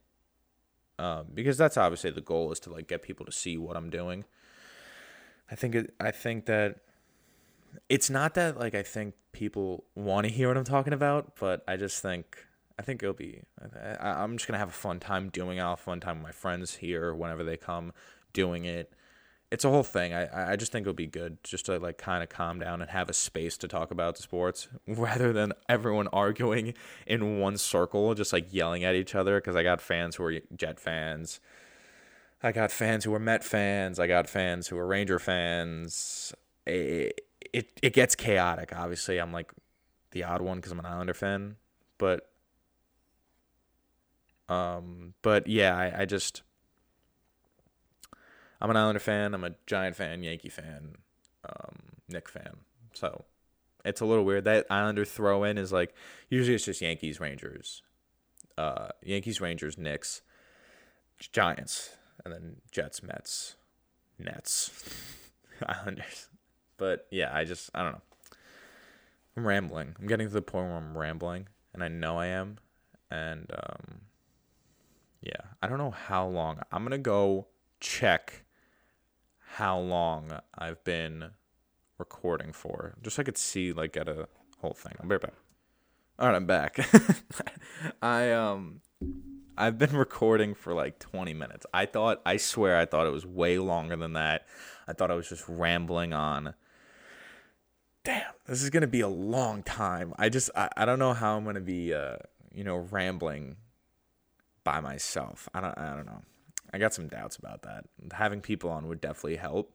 um, 0.99 1.27
because 1.33 1.57
that's 1.57 1.77
obviously 1.77 2.11
the 2.11 2.21
goal 2.21 2.51
is 2.51 2.59
to 2.61 2.71
like 2.71 2.87
get 2.87 3.01
people 3.01 3.25
to 3.25 3.31
see 3.31 3.57
what 3.57 3.75
I'm 3.75 3.89
doing. 3.89 4.25
I 5.51 5.55
think 5.55 5.73
it, 5.73 5.93
I 5.99 6.11
think 6.11 6.45
that 6.45 6.77
it's 7.87 8.09
not 8.09 8.33
that 8.35 8.59
like 8.59 8.75
I 8.75 8.83
think 8.83 9.15
people 9.31 9.85
want 9.95 10.27
to 10.27 10.33
hear 10.33 10.47
what 10.47 10.57
I'm 10.57 10.63
talking 10.63 10.93
about, 10.93 11.35
but 11.39 11.63
I 11.67 11.77
just 11.77 12.01
think 12.01 12.45
I 12.77 12.81
think 12.81 13.03
it'll 13.03 13.13
be. 13.13 13.41
I, 13.59 14.23
am 14.23 14.37
just 14.37 14.47
gonna 14.47 14.59
have 14.59 14.69
a 14.69 14.71
fun 14.71 14.99
time 14.99 15.29
doing 15.29 15.57
it. 15.57 15.61
I'll 15.61 15.71
have 15.71 15.79
a 15.79 15.81
fun 15.81 15.99
time 15.99 16.17
with 16.17 16.23
my 16.23 16.31
friends 16.31 16.75
here 16.75 17.13
whenever 17.13 17.43
they 17.43 17.57
come, 17.57 17.93
doing 18.33 18.65
it 18.65 18.93
it's 19.51 19.65
a 19.65 19.69
whole 19.69 19.83
thing. 19.83 20.13
I 20.13 20.51
I 20.51 20.55
just 20.55 20.71
think 20.71 20.83
it'll 20.83 20.93
be 20.93 21.07
good 21.07 21.43
just 21.43 21.65
to 21.65 21.79
like 21.79 21.97
kind 21.97 22.21
of 22.21 22.29
calm 22.29 22.59
down 22.59 22.81
and 22.81 22.91
have 22.91 23.09
a 23.09 23.13
space 23.13 23.57
to 23.57 23.67
talk 23.67 23.91
about 23.91 24.17
sports 24.17 24.67
rather 24.87 25.33
than 25.33 25.53
everyone 25.67 26.07
arguing 26.13 26.73
in 27.07 27.39
one 27.39 27.57
circle, 27.57 28.13
just 28.13 28.33
like 28.33 28.53
yelling 28.53 28.83
at 28.83 28.95
each 28.95 29.15
other. 29.15 29.39
Because 29.39 29.55
I 29.55 29.63
got 29.63 29.81
fans 29.81 30.15
who 30.15 30.23
are 30.25 30.39
Jet 30.55 30.79
fans, 30.79 31.39
I 32.43 32.51
got 32.51 32.71
fans 32.71 33.05
who 33.05 33.13
are 33.13 33.19
Met 33.19 33.43
fans, 33.43 33.99
I 33.99 34.07
got 34.07 34.29
fans 34.29 34.67
who 34.67 34.77
are 34.77 34.87
Ranger 34.87 35.19
fans. 35.19 36.33
It 36.67 37.21
it, 37.53 37.79
it 37.81 37.93
gets 37.93 38.15
chaotic. 38.15 38.71
Obviously, 38.75 39.17
I'm 39.17 39.31
like 39.31 39.51
the 40.11 40.23
odd 40.23 40.41
one 40.41 40.57
because 40.57 40.71
I'm 40.71 40.79
an 40.79 40.85
Islander 40.85 41.13
fan, 41.13 41.55
but 41.97 42.29
um, 44.47 45.13
but 45.21 45.47
yeah, 45.47 45.75
I, 45.75 46.01
I 46.01 46.05
just 46.05 46.41
I'm 48.61 48.69
an 48.69 48.77
Islander 48.77 48.99
fan. 48.99 49.33
I'm 49.33 49.43
a 49.43 49.55
Giant 49.67 49.95
fan, 49.95 50.23
Yankee 50.23 50.49
fan, 50.49 50.95
um, 51.47 51.77
Knick 52.07 52.27
fan. 52.27 52.57
So 52.93 53.25
it's 53.85 54.01
a 54.01 54.05
little 54.05 54.25
weird. 54.25 54.43
That 54.45 54.65
Islander 54.69 55.05
throw 55.05 55.43
in 55.43 55.57
is 55.57 55.71
like 55.71 55.93
usually 56.29 56.55
it's 56.55 56.65
just 56.65 56.81
Yankees, 56.81 57.19
Rangers, 57.19 57.83
uh, 58.57 58.89
Yankees, 59.03 59.39
Rangers, 59.39 59.77
Knicks, 59.77 60.21
Giants, 61.31 61.91
and 62.25 62.33
then 62.33 62.55
Jets, 62.71 63.03
Mets, 63.03 63.55
Nets, 64.17 64.71
Islanders. 65.65 66.28
But 66.79 67.05
yeah, 67.11 67.29
I 67.31 67.43
just 67.45 67.69
I 67.75 67.83
don't 67.83 67.91
know. 67.91 68.01
I'm 69.37 69.45
rambling. 69.45 69.95
I'm 69.99 70.07
getting 70.07 70.27
to 70.27 70.33
the 70.33 70.41
point 70.41 70.67
where 70.67 70.77
I'm 70.77 70.97
rambling, 70.97 71.47
and 71.73 71.83
I 71.83 71.87
know 71.87 72.17
I 72.17 72.27
am. 72.27 72.57
And 73.11 73.51
um, 73.53 74.01
yeah, 75.21 75.41
I 75.61 75.67
don't 75.67 75.77
know 75.77 75.91
how 75.91 76.27
long. 76.27 76.61
I'm 76.71 76.83
gonna 76.83 76.97
go 76.97 77.47
check 77.79 78.43
how 79.55 79.77
long 79.77 80.31
I've 80.57 80.83
been 80.83 81.31
recording 81.97 82.53
for, 82.53 82.95
just 83.03 83.17
so 83.17 83.21
I 83.21 83.25
could 83.25 83.37
see 83.37 83.71
like 83.73 83.95
at 83.97 84.07
a 84.07 84.27
whole 84.59 84.73
thing. 84.73 84.93
I'll 84.99 85.07
be 85.07 85.15
right 85.15 85.21
back. 85.21 85.33
All 86.17 86.27
right, 86.27 86.35
I'm 86.35 86.45
back. 86.45 86.79
I 88.01 88.31
um, 88.31 88.81
I've 89.59 89.77
been 89.77 89.95
recording 89.95 90.53
for 90.55 90.73
like 90.73 90.99
20 90.99 91.33
minutes. 91.33 91.65
I 91.73 91.85
thought, 91.85 92.21
I 92.25 92.37
swear, 92.37 92.77
I 92.77 92.85
thought 92.85 93.05
it 93.05 93.11
was 93.11 93.25
way 93.25 93.59
longer 93.59 93.97
than 93.97 94.13
that. 94.13 94.47
I 94.87 94.93
thought 94.93 95.11
I 95.11 95.15
was 95.15 95.27
just 95.27 95.43
rambling 95.49 96.13
on. 96.13 96.53
Damn, 98.09 98.23
this 98.47 98.63
is 98.63 98.71
gonna 98.71 98.87
be 98.87 99.01
a 99.01 99.07
long 99.07 99.61
time. 99.61 100.15
I 100.17 100.29
just, 100.29 100.49
I, 100.55 100.67
I 100.75 100.85
don't 100.85 100.97
know 100.97 101.13
how 101.13 101.37
I'm 101.37 101.45
gonna 101.45 101.59
be, 101.59 101.93
uh, 101.93 102.15
you 102.51 102.63
know, 102.63 102.77
rambling 102.77 103.57
by 104.63 104.79
myself. 104.79 105.47
I 105.53 105.61
don't, 105.61 105.77
I 105.77 105.95
don't 105.95 106.07
know. 106.07 106.23
I 106.73 106.79
got 106.79 106.91
some 106.91 107.07
doubts 107.07 107.35
about 107.35 107.61
that. 107.61 107.85
Having 108.13 108.41
people 108.41 108.71
on 108.71 108.87
would 108.87 108.99
definitely 108.99 109.35
help, 109.35 109.71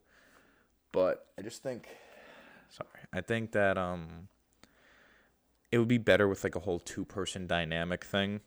but 0.91 1.29
I 1.39 1.43
just 1.43 1.63
think, 1.63 1.87
sorry, 2.71 2.89
I 3.13 3.21
think 3.21 3.53
that 3.53 3.79
um, 3.79 4.27
it 5.71 5.79
would 5.79 5.87
be 5.87 5.99
better 5.99 6.27
with 6.27 6.43
like 6.43 6.57
a 6.57 6.61
whole 6.61 6.81
two 6.81 7.05
person 7.05 7.47
dynamic 7.47 8.05
thing, 8.05 8.41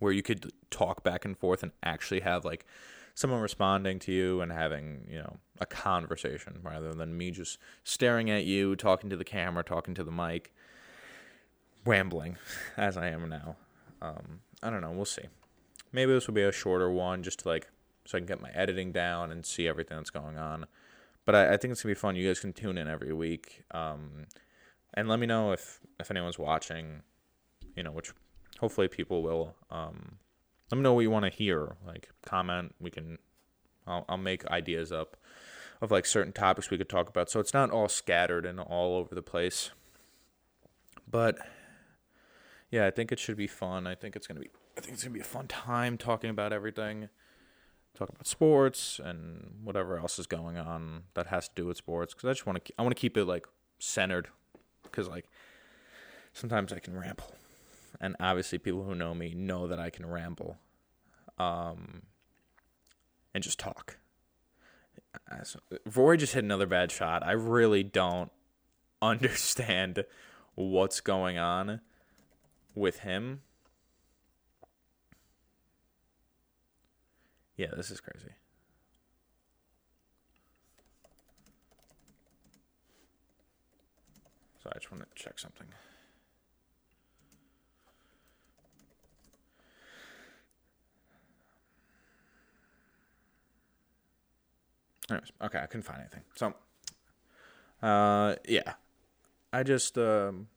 where 0.00 0.12
you 0.12 0.24
could 0.24 0.52
talk 0.68 1.04
back 1.04 1.24
and 1.24 1.38
forth 1.38 1.62
and 1.62 1.70
actually 1.84 2.22
have 2.22 2.44
like 2.44 2.66
someone 3.14 3.40
responding 3.40 3.98
to 4.00 4.12
you 4.12 4.40
and 4.40 4.52
having 4.52 5.06
you 5.10 5.18
know 5.18 5.38
a 5.60 5.66
conversation 5.66 6.60
rather 6.62 6.92
than 6.92 7.16
me 7.16 7.30
just 7.30 7.58
staring 7.84 8.30
at 8.30 8.44
you, 8.44 8.76
talking 8.76 9.10
to 9.10 9.16
the 9.16 9.24
camera, 9.24 9.62
talking 9.62 9.94
to 9.94 10.04
the 10.04 10.12
mic, 10.12 10.52
rambling 11.84 12.36
as 12.76 12.96
I 12.96 13.08
am 13.08 13.28
now. 13.28 13.56
Um, 14.00 14.40
I 14.62 14.70
don't 14.70 14.80
know. 14.80 14.90
We'll 14.90 15.04
see 15.04 15.28
maybe 15.92 16.12
this 16.12 16.26
will 16.26 16.34
be 16.34 16.42
a 16.42 16.52
shorter 16.52 16.90
one 16.90 17.22
just 17.22 17.40
to 17.40 17.48
like 17.48 17.68
so 18.04 18.18
I 18.18 18.20
can 18.20 18.26
get 18.26 18.40
my 18.40 18.50
editing 18.50 18.90
down 18.90 19.30
and 19.30 19.46
see 19.46 19.68
everything 19.68 19.96
that's 19.96 20.10
going 20.10 20.36
on. 20.36 20.66
But 21.24 21.36
I, 21.36 21.54
I 21.54 21.56
think 21.56 21.70
it's 21.70 21.82
gonna 21.82 21.94
be 21.94 21.98
fun. 21.98 22.16
You 22.16 22.26
guys 22.26 22.40
can 22.40 22.52
tune 22.52 22.76
in 22.76 22.88
every 22.88 23.12
week, 23.12 23.62
um, 23.70 24.26
and 24.94 25.08
let 25.08 25.20
me 25.20 25.26
know 25.26 25.52
if 25.52 25.78
if 26.00 26.10
anyone's 26.10 26.38
watching. 26.38 27.02
You 27.76 27.84
know, 27.84 27.92
which 27.92 28.12
hopefully 28.58 28.88
people 28.88 29.22
will. 29.22 29.54
Um, 29.70 30.18
let 30.72 30.78
me 30.78 30.82
know 30.84 30.94
what 30.94 31.02
you 31.02 31.10
want 31.10 31.26
to 31.26 31.30
hear. 31.30 31.76
Like 31.86 32.08
comment. 32.24 32.74
We 32.80 32.90
can. 32.90 33.18
I'll 33.86 34.06
I'll 34.08 34.16
make 34.16 34.46
ideas 34.46 34.90
up 34.90 35.18
of 35.82 35.90
like 35.90 36.06
certain 36.06 36.32
topics 36.32 36.70
we 36.70 36.78
could 36.78 36.88
talk 36.88 37.10
about. 37.10 37.30
So 37.30 37.40
it's 37.40 37.52
not 37.52 37.70
all 37.70 37.88
scattered 37.88 38.46
and 38.46 38.58
all 38.58 38.96
over 38.96 39.14
the 39.14 39.22
place. 39.22 39.70
But 41.06 41.36
yeah, 42.70 42.86
I 42.86 42.90
think 42.90 43.12
it 43.12 43.18
should 43.18 43.36
be 43.36 43.46
fun. 43.46 43.86
I 43.86 43.94
think 43.94 44.16
it's 44.16 44.26
gonna 44.26 44.40
be 44.40 44.48
I 44.78 44.80
think 44.80 44.94
it's 44.94 45.04
gonna 45.04 45.12
be 45.12 45.20
a 45.20 45.24
fun 45.24 45.46
time 45.46 45.98
talking 45.98 46.30
about 46.30 46.54
everything, 46.54 47.10
talk 47.94 48.08
about 48.08 48.26
sports 48.26 48.98
and 48.98 49.58
whatever 49.62 49.98
else 49.98 50.18
is 50.18 50.26
going 50.26 50.56
on 50.56 51.02
that 51.12 51.26
has 51.26 51.48
to 51.48 51.54
do 51.54 51.66
with 51.66 51.76
sports. 51.76 52.14
Because 52.14 52.30
I 52.30 52.32
just 52.32 52.46
want 52.46 52.64
to 52.64 52.72
I 52.78 52.82
want 52.82 52.96
to 52.96 53.00
keep 53.00 53.18
it 53.18 53.26
like 53.26 53.46
centered. 53.78 54.28
Because 54.84 55.06
like 55.06 55.26
sometimes 56.32 56.72
I 56.72 56.78
can 56.78 56.98
ramble, 56.98 57.34
and 58.02 58.16
obviously 58.20 58.58
people 58.58 58.84
who 58.84 58.94
know 58.94 59.14
me 59.14 59.32
know 59.34 59.66
that 59.66 59.80
I 59.80 59.88
can 59.88 60.04
ramble, 60.04 60.58
um, 61.38 62.02
and 63.32 63.42
just 63.42 63.58
talk. 63.58 63.96
Rory 65.94 66.18
just 66.18 66.34
hit 66.34 66.44
another 66.44 66.66
bad 66.66 66.92
shot. 66.92 67.26
I 67.26 67.32
really 67.32 67.82
don't 67.82 68.30
understand 69.02 70.04
what's 70.54 71.00
going 71.00 71.38
on 71.38 71.80
with 72.74 72.98
him 73.00 73.40
Yeah, 77.62 77.68
this 77.76 77.92
is 77.92 78.00
crazy. 78.00 78.32
So 84.62 84.70
I 84.70 84.78
just 84.78 84.90
want 84.90 85.04
to 85.04 85.22
check 85.22 85.38
something. 85.38 85.68
Anyways, 95.12 95.32
okay, 95.42 95.58
I 95.58 95.66
couldn't 95.66 95.82
find 95.82 96.00
anything. 96.00 96.22
So, 96.34 96.54
uh, 97.86 98.36
yeah, 98.48 98.74
I 99.52 99.62
just 99.62 99.98
um, 99.98 100.48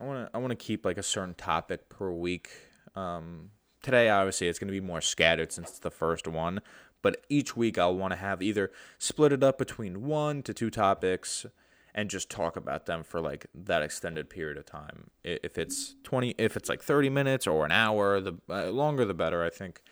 I 0.00 0.04
want 0.04 0.26
to 0.26 0.36
I 0.36 0.38
want 0.38 0.50
to 0.50 0.56
keep 0.56 0.84
like 0.84 0.98
a 0.98 1.02
certain 1.02 1.34
topic 1.34 1.88
per 1.88 2.10
week. 2.10 2.50
Um, 2.94 3.50
today, 3.82 4.08
obviously, 4.10 4.48
it's 4.48 4.58
going 4.58 4.68
to 4.68 4.72
be 4.72 4.80
more 4.80 5.00
scattered 5.00 5.52
since 5.52 5.70
it's 5.70 5.78
the 5.78 5.90
first 5.90 6.28
one. 6.28 6.60
But 7.02 7.24
each 7.28 7.56
week, 7.56 7.78
I'll 7.78 7.94
want 7.94 8.12
to 8.12 8.16
have 8.16 8.42
either 8.42 8.70
split 8.98 9.32
it 9.32 9.42
up 9.42 9.58
between 9.58 10.06
one 10.06 10.42
to 10.42 10.52
two 10.52 10.70
topics 10.70 11.46
and 11.94 12.10
just 12.10 12.28
talk 12.28 12.56
about 12.56 12.86
them 12.86 13.02
for 13.02 13.20
like 13.20 13.46
that 13.54 13.82
extended 13.82 14.28
period 14.28 14.58
of 14.58 14.66
time. 14.66 15.10
If 15.24 15.56
it's 15.56 15.94
20, 16.04 16.34
if 16.36 16.56
it's 16.56 16.68
like 16.68 16.82
30 16.82 17.08
minutes 17.08 17.46
or 17.46 17.64
an 17.64 17.72
hour, 17.72 18.20
the 18.20 18.34
uh, 18.50 18.70
longer 18.70 19.04
the 19.04 19.14
better, 19.14 19.42
I 19.44 19.50
think. 19.50 19.82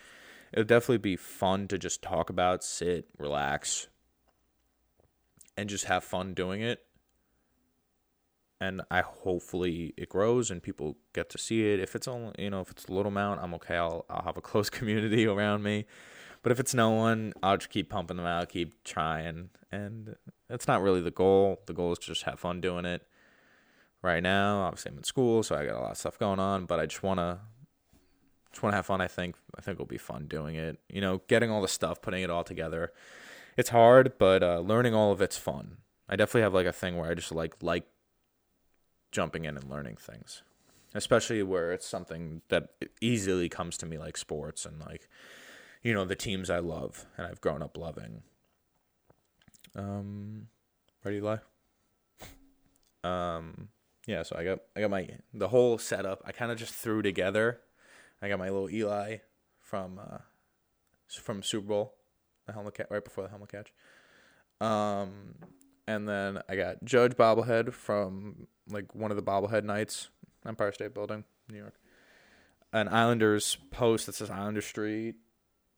it'll 0.53 0.65
definitely 0.65 0.99
be 0.99 1.17
fun 1.17 1.67
to 1.69 1.79
just 1.79 2.03
talk 2.03 2.29
about, 2.29 2.63
sit, 2.63 3.07
relax, 3.17 3.89
and 5.57 5.69
just 5.69 5.85
have 5.87 6.05
fun 6.05 6.35
doing 6.35 6.61
it. 6.61 6.85
And 8.61 8.83
I 8.91 9.03
hopefully 9.03 9.93
it 9.97 10.09
grows 10.09 10.51
and 10.51 10.63
people 10.63 10.97
get 11.13 11.29
to 11.31 11.39
see 11.39 11.73
it. 11.73 11.81
If 11.81 11.95
it's 11.95 12.09
only 12.09 12.33
you 12.39 12.51
know 12.51 12.61
if 12.61 12.71
it's 12.71 12.87
a 12.87 12.93
little 12.93 13.11
amount, 13.11 13.41
I'm 13.43 13.55
okay. 13.55 13.77
I'll 13.77 14.05
I'll 14.09 14.25
have 14.25 14.37
a 14.37 14.41
close 14.51 14.71
community 14.71 15.27
around 15.27 15.63
me. 15.63 15.87
But 16.43 16.53
if 16.53 16.61
it's 16.61 16.75
no 16.75 16.91
one, 16.91 17.33
I'll 17.43 17.57
just 17.57 17.71
keep 17.71 17.89
pumping 17.89 18.19
them 18.19 18.27
out, 18.27 18.51
keep 18.51 18.85
trying, 18.85 19.49
and 19.73 20.15
that's 20.49 20.69
not 20.69 20.83
really 20.83 21.01
the 21.01 21.11
goal. 21.11 21.63
The 21.67 21.73
goal 21.73 21.93
is 21.93 21.99
to 22.01 22.07
just 22.07 22.25
have 22.25 22.39
fun 22.39 22.61
doing 22.61 22.85
it. 22.85 23.03
Right 24.03 24.23
now, 24.23 24.61
obviously 24.61 24.93
I'm 24.93 24.99
in 24.99 25.05
school, 25.05 25.43
so 25.43 25.57
I 25.57 25.65
got 25.65 25.77
a 25.77 25.81
lot 25.81 25.93
of 25.93 25.97
stuff 25.97 26.19
going 26.19 26.39
on, 26.39 26.67
but 26.67 26.79
I 26.79 26.85
just 26.85 27.03
wanna 27.03 27.41
just 28.55 28.63
want 28.63 28.73
to 28.73 28.77
have 28.77 28.87
fun. 28.87 29.01
I 29.01 29.09
think 29.09 29.37
I 29.59 29.61
think 29.61 29.77
it'll 29.77 29.87
be 29.87 29.99
fun 29.99 30.27
doing 30.29 30.55
it. 30.55 30.79
You 30.89 31.01
know, 31.01 31.23
getting 31.27 31.51
all 31.51 31.61
the 31.61 31.69
stuff, 31.69 32.01
putting 32.01 32.23
it 32.23 32.31
all 32.31 32.45
together. 32.45 32.93
It's 33.57 33.71
hard, 33.71 34.15
but 34.19 34.43
uh, 34.43 34.61
learning 34.61 34.95
all 34.95 35.13
of 35.13 35.21
it's 35.21 35.39
fun. 35.39 35.79
I 36.09 36.17
definitely 36.17 36.43
have 36.43 36.55
like 36.55 36.67
a 36.67 36.73
thing 36.73 36.97
where 36.97 37.11
I 37.11 37.15
just 37.15 37.33
like 37.33 37.55
like 37.63 37.87
jumping 39.13 39.45
in 39.45 39.57
and 39.57 39.71
learning 39.71 39.97
things, 39.97 40.43
especially 40.95 41.43
where 41.43 41.73
it's 41.73 41.87
something 41.87 42.43
that 42.49 42.71
easily 43.01 43.49
comes 43.49 43.77
to 43.79 43.87
me 43.87 43.97
like 43.97 44.17
sports 44.17 44.67
and 44.67 44.81
like 44.81 45.09
you 45.83 45.95
know 45.95 46.05
the 46.05 46.17
teams 46.17 46.51
I 46.51 46.59
love 46.59 47.07
and 47.17 47.27
I've 47.27 47.41
grown 47.41 47.63
up 47.63 47.77
loving. 47.77 48.23
Um, 49.77 50.49
ready 51.05 51.21
to 51.21 51.27
lie? 51.27 51.39
um, 53.09 53.69
yeah. 54.07 54.23
So 54.23 54.37
I 54.37 54.45
got 54.45 54.59
I 54.77 54.81
got 54.81 54.91
my 54.91 55.09
the 55.33 55.49
whole 55.49 55.79
setup. 55.79 56.23
I 56.25 56.33
kind 56.33 56.53
of 56.53 56.59
just 56.59 56.75
threw 56.75 57.03
together 57.03 57.61
I 58.25 58.29
got 58.29 58.39
my 58.39 58.49
little 58.49 58.71
Eli 58.71 59.19
from 59.61 59.99
uh, 59.99 60.19
from 61.09 61.43
Super 61.43 61.67
Bowl, 61.67 61.95
the 62.47 62.53
helmet 62.53 62.75
catch 62.75 62.87
right 62.91 63.05
before 63.05 63.25
the 63.25 63.31
helmet 63.31 63.51
catch. 63.51 63.73
Um, 64.61 65.35
and 65.87 66.09
then 66.09 66.41
I 66.49 66.57
got 66.57 66.85
Judge 66.85 67.13
bobblehead 67.13 67.73
from 67.73 68.47
like 68.69 68.95
one 68.95 69.11
of 69.11 69.17
the 69.17 69.23
bobblehead 69.23 69.65
nights, 69.65 70.09
Empire 70.47 70.73
State 70.73 70.95
Building, 70.95 71.25
New 71.51 71.59
York. 71.59 71.75
An 72.73 72.89
Islanders 72.89 73.57
post 73.71 74.07
that 74.07 74.15
says 74.15 74.31
Islander 74.31 74.63
Street. 74.63 75.17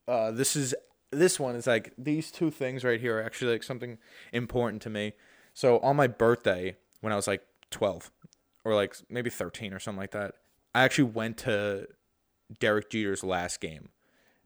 Uh, 0.08 0.30
this 0.30 0.56
is 0.56 0.74
this 1.10 1.38
one 1.38 1.54
is 1.56 1.66
like 1.66 1.92
these 1.98 2.30
two 2.30 2.50
things 2.50 2.84
right 2.84 3.00
here 3.00 3.18
are 3.18 3.22
actually 3.22 3.52
like 3.52 3.62
something 3.62 3.98
important 4.32 4.82
to 4.82 4.90
me. 4.90 5.12
So 5.52 5.78
on 5.80 5.96
my 5.96 6.06
birthday, 6.06 6.76
when 7.00 7.12
I 7.12 7.16
was 7.16 7.26
like 7.26 7.42
twelve, 7.70 8.10
or 8.64 8.74
like 8.74 8.96
maybe 9.10 9.30
thirteen 9.30 9.72
or 9.72 9.78
something 9.78 10.00
like 10.00 10.12
that, 10.12 10.34
I 10.74 10.84
actually 10.84 11.10
went 11.10 11.38
to 11.38 11.86
Derek 12.60 12.90
Jeter's 12.90 13.24
last 13.24 13.60
game, 13.60 13.90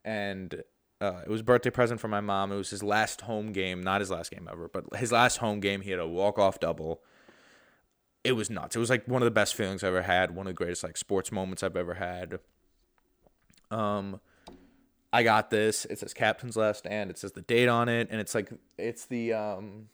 and 0.04 0.62
uh, 1.00 1.22
it 1.24 1.30
was 1.30 1.40
a 1.40 1.44
birthday 1.44 1.70
present 1.70 2.00
for 2.00 2.08
my 2.08 2.20
mom. 2.20 2.52
It 2.52 2.56
was 2.56 2.70
his 2.70 2.82
last 2.82 3.22
home 3.22 3.52
game, 3.52 3.82
not 3.82 4.00
his 4.00 4.10
last 4.10 4.30
game 4.30 4.48
ever, 4.50 4.68
but 4.68 4.84
his 4.96 5.10
last 5.10 5.38
home 5.38 5.60
game. 5.60 5.80
He 5.80 5.90
had 5.90 6.00
a 6.00 6.06
walk 6.06 6.38
off 6.38 6.60
double. 6.60 7.02
It 8.22 8.32
was 8.32 8.50
nuts. 8.50 8.76
It 8.76 8.78
was 8.80 8.90
like 8.90 9.08
one 9.08 9.22
of 9.22 9.24
the 9.24 9.30
best 9.30 9.54
feelings 9.54 9.82
I 9.82 9.88
ever 9.88 10.02
had. 10.02 10.34
One 10.34 10.46
of 10.46 10.50
the 10.50 10.54
greatest 10.54 10.84
like 10.84 10.98
sports 10.98 11.32
moments 11.32 11.62
I've 11.62 11.76
ever 11.76 11.94
had. 11.94 12.38
Um, 13.70 14.20
I 15.10 15.22
got 15.22 15.48
this. 15.48 15.86
It 15.86 15.98
says 15.98 16.12
captain's 16.12 16.56
last 16.56 16.80
stand. 16.80 17.10
It 17.10 17.18
says 17.18 17.32
the 17.32 17.40
date 17.40 17.68
on 17.68 17.88
it, 17.88 18.08
and 18.10 18.20
it's 18.20 18.34
like 18.34 18.52
it's 18.76 19.06
the 19.06 19.32
um 19.32 19.88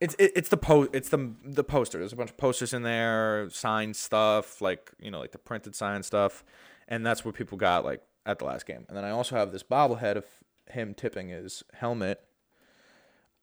it's 0.00 0.16
it, 0.18 0.32
it's 0.34 0.48
the 0.48 0.56
post 0.56 0.90
it's 0.92 1.10
the 1.10 1.32
the 1.44 1.62
poster. 1.62 1.98
There's 1.98 2.12
a 2.12 2.16
bunch 2.16 2.30
of 2.30 2.36
posters 2.36 2.74
in 2.74 2.82
there, 2.82 3.48
signed 3.50 3.94
stuff, 3.94 4.60
like 4.60 4.90
you 4.98 5.12
know, 5.12 5.20
like 5.20 5.30
the 5.30 5.38
printed 5.38 5.76
signed 5.76 6.04
stuff, 6.04 6.44
and 6.88 7.06
that's 7.06 7.24
what 7.24 7.36
people 7.36 7.56
got 7.56 7.84
like 7.84 8.02
at 8.24 8.38
the 8.38 8.44
last 8.44 8.66
game. 8.66 8.84
And 8.88 8.96
then 8.96 9.04
I 9.04 9.10
also 9.10 9.36
have 9.36 9.52
this 9.52 9.62
bobblehead 9.62 10.16
of 10.16 10.24
him 10.70 10.94
tipping 10.94 11.28
his 11.28 11.62
helmet. 11.74 12.20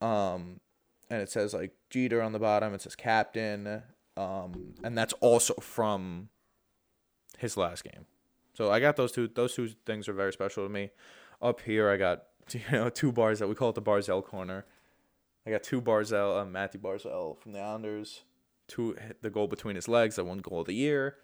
Um, 0.02 0.60
and 1.10 1.22
it 1.22 1.30
says 1.30 1.54
like 1.54 1.72
Jeter 1.90 2.22
on 2.22 2.32
the 2.32 2.40
bottom. 2.40 2.74
It 2.74 2.82
says 2.82 2.96
captain. 2.96 3.84
Um, 4.16 4.74
and 4.84 4.98
that's 4.98 5.14
also 5.22 5.54
from 5.56 6.30
his 7.38 7.58
last 7.58 7.84
game. 7.84 8.06
So 8.54 8.72
I 8.72 8.80
got 8.80 8.98
those 8.98 9.12
two. 9.12 9.28
Those 9.28 9.56
two 9.56 9.70
things 9.86 10.10
are 10.10 10.14
very 10.14 10.34
special 10.34 10.66
to 10.66 10.70
me. 10.70 10.92
Up 11.42 11.62
here, 11.62 11.90
I 11.90 11.96
got 11.96 12.24
you 12.52 12.62
know 12.72 12.90
two 12.90 13.12
bars 13.12 13.40
that 13.40 13.48
we 13.48 13.56
call 13.56 13.70
it 13.70 13.76
the 13.76 13.82
Barzal 13.82 14.24
corner. 14.24 14.66
I 15.48 15.52
got 15.52 15.64
two 15.64 15.82
Barzal, 15.82 16.42
uh, 16.42 16.46
Mathew 16.46 16.82
Barzal 16.82 17.40
from 17.40 17.54
the 17.54 17.60
Islanders, 17.60 18.24
two 18.68 18.98
the 19.22 19.30
goal 19.30 19.48
between 19.48 19.76
his 19.76 19.88
legs, 19.88 20.18
that 20.18 20.26
one 20.26 20.40
goal 20.40 20.60
of 20.60 20.68
the 20.68 20.74
year, 20.74 21.16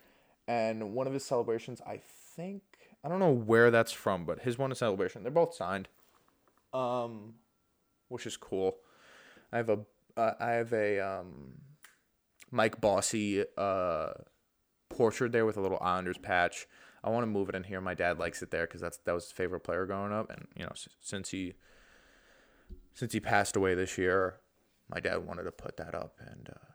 and 0.48 0.94
one 0.94 1.08
of 1.08 1.14
his 1.14 1.26
celebrations. 1.26 1.82
I 1.86 2.02
think 2.36 2.64
I 3.06 3.08
don't 3.08 3.20
know 3.20 3.32
where 3.32 3.70
that's 3.70 3.92
from, 3.92 4.26
but 4.26 4.40
his 4.40 4.58
one 4.58 4.72
is 4.72 4.80
celebration. 4.80 5.22
They're 5.22 5.32
both 5.32 5.54
signed, 5.54 5.88
um, 6.74 7.36
which 8.10 8.26
is 8.26 8.36
cool. 8.36 8.78
I 9.54 9.58
have 9.58 9.70
a 9.70 9.80
uh, 10.18 10.34
I 10.40 10.52
have 10.54 10.74
a 10.74 11.00
um, 11.00 11.54
Mike 12.50 12.82
Bossy 12.82 13.46
uh 13.58 14.14
portrait 14.90 15.32
there 15.32 15.46
with 15.46 15.58
a 15.58 15.62
little 15.62 15.78
Islanders 15.82 16.18
patch. 16.18 16.66
I 17.04 17.12
want 17.12 17.22
to 17.22 17.28
move 17.28 17.48
it 17.48 17.54
in 17.54 17.64
here. 17.66 17.80
My 17.80 17.94
dad 17.94 18.18
likes 18.18 18.42
it 18.42 18.50
there 18.50 18.66
because 18.66 18.82
that's 18.82 18.98
that 19.06 19.14
was 19.14 19.26
his 19.26 19.34
favorite 19.34 19.60
player 19.60 19.86
growing 19.86 20.12
up, 20.12 20.32
and 20.32 20.48
you 20.56 20.64
know 20.64 20.72
since 21.00 21.30
he 21.30 21.54
since 22.96 23.14
he 23.14 23.20
passed 23.20 23.56
away 23.56 23.76
this 23.76 24.00
year, 24.00 24.38
my 24.90 25.00
dad 25.00 25.28
wanted 25.28 25.44
to 25.44 25.52
put 25.52 25.78
that 25.78 25.94
up 25.94 26.16
and 26.20 26.50
uh, 26.50 26.72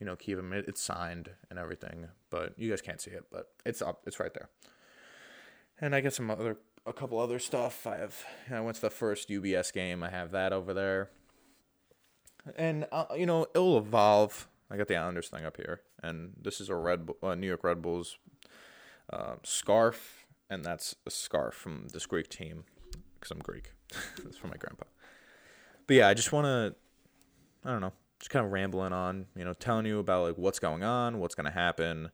you 0.00 0.06
know 0.06 0.16
keep 0.16 0.38
him. 0.38 0.54
It's 0.54 0.82
signed 0.82 1.28
and 1.50 1.58
everything, 1.58 2.08
but 2.30 2.54
you 2.56 2.70
guys 2.70 2.80
can't 2.80 3.00
see 3.00 3.10
it, 3.10 3.24
but 3.30 3.48
it's 3.66 3.82
up. 3.82 4.04
It's 4.06 4.18
right 4.18 4.32
there. 4.32 4.48
And 5.80 5.94
I 5.94 6.00
get 6.00 6.14
some 6.14 6.30
other 6.30 6.58
a 6.86 6.92
couple 6.92 7.18
other 7.18 7.38
stuff. 7.38 7.86
I 7.86 7.96
have 7.96 8.24
I 8.50 8.60
went 8.60 8.76
to 8.76 8.80
the 8.82 8.90
first 8.90 9.28
UBS 9.28 9.72
game. 9.72 10.02
I 10.02 10.10
have 10.10 10.30
that 10.32 10.52
over 10.52 10.74
there, 10.74 11.10
and 12.56 12.86
uh, 12.90 13.06
you 13.16 13.26
know 13.26 13.46
it'll 13.54 13.78
evolve. 13.78 14.48
I 14.70 14.76
got 14.76 14.88
the 14.88 14.96
Islanders 14.96 15.28
thing 15.28 15.44
up 15.44 15.56
here, 15.56 15.82
and 16.02 16.32
this 16.40 16.60
is 16.60 16.68
a 16.68 16.74
Red 16.74 17.08
uh, 17.22 17.34
New 17.34 17.46
York 17.46 17.64
Red 17.64 17.80
Bulls 17.80 18.18
uh, 19.12 19.36
scarf, 19.44 20.26
and 20.50 20.64
that's 20.64 20.96
a 21.06 21.10
scarf 21.10 21.54
from 21.54 21.88
this 21.92 22.06
Greek 22.06 22.28
team 22.28 22.64
because 23.14 23.30
I'm 23.30 23.38
Greek. 23.38 23.72
it's 24.24 24.36
from 24.36 24.50
my 24.50 24.56
grandpa 24.56 24.84
but 25.88 25.96
yeah, 25.96 26.06
I 26.06 26.14
just 26.14 26.32
want 26.32 26.44
to, 26.44 26.74
I 27.64 27.72
don't 27.72 27.80
know, 27.80 27.94
just 28.20 28.30
kind 28.30 28.44
of 28.44 28.52
rambling 28.52 28.92
on, 28.92 29.26
you 29.34 29.44
know, 29.44 29.54
telling 29.54 29.86
you 29.86 29.98
about 29.98 30.26
like 30.28 30.36
what's 30.36 30.58
going 30.58 30.84
on, 30.84 31.18
what's 31.18 31.34
going 31.34 31.46
to 31.46 31.50
happen. 31.50 32.10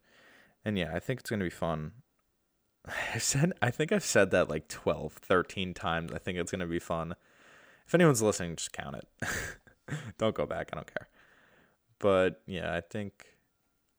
And 0.65 0.79
yeah, 0.79 0.93
I 0.95 1.01
think 1.01 1.21
it's 1.21 1.29
going 1.29 1.41
to 1.41 1.45
be 1.45 1.51
fun. 1.51 1.93
I 2.87 3.19
said, 3.19 3.53
I 3.63 3.71
think 3.71 3.93
I've 3.93 4.05
said 4.05 4.31
that 4.33 4.51
like 4.51 4.69
12, 4.69 5.15
13 5.15 5.75
times. 5.75 6.13
I 6.13 6.19
think 6.19 6.39
it's 6.39 6.51
going 6.51 6.61
to 6.61 6.67
be 6.67 6.79
fun. 6.79 7.15
If 7.87 7.95
anyone's 7.95 8.23
listening, 8.23 8.57
just 8.57 8.73
count 8.73 8.97
it. 8.97 9.29
don't 10.19 10.35
go 10.35 10.47
back. 10.47 10.71
I 10.73 10.77
don't 10.77 10.95
care. 10.95 11.09
But 11.99 12.43
yeah, 12.47 12.75
I 12.75 12.81
think, 12.81 13.27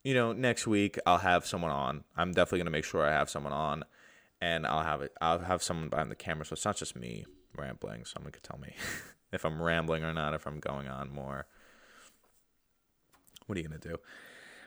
you 0.04 0.14
know, 0.14 0.34
next 0.34 0.68
week 0.68 1.00
I'll 1.06 1.18
have 1.18 1.46
someone 1.46 1.72
on. 1.72 2.04
I'm 2.16 2.32
definitely 2.32 2.60
going 2.60 2.66
to 2.66 2.72
make 2.72 2.86
sure 2.86 3.06
I 3.06 3.12
have 3.12 3.30
someone 3.30 3.54
on 3.54 3.86
and 4.42 4.68
I'll 4.68 4.84
have 4.84 5.02
it. 5.02 5.14
I'll 5.22 5.40
have 5.40 5.64
someone 5.64 5.90
behind 5.90 6.12
the 6.12 6.16
camera. 6.16 6.46
So 6.46 6.54
it's 6.54 6.66
not 6.66 6.78
just 6.78 6.96
me 6.96 7.26
rambling. 7.58 8.06
Someone 8.06 8.32
could 8.32 8.44
tell 8.44 8.60
me. 8.60 8.76
if 9.32 9.46
I'm 9.46 9.62
rambling 9.62 10.04
or 10.04 10.14
not, 10.14 10.34
if 10.34 10.46
I'm 10.46 10.60
going 10.60 10.88
on 10.88 11.12
more. 11.12 11.48
What 13.48 13.58
are 13.58 13.62
you 13.62 13.68
going 13.68 13.80
to 13.80 13.90
do? 13.90 13.98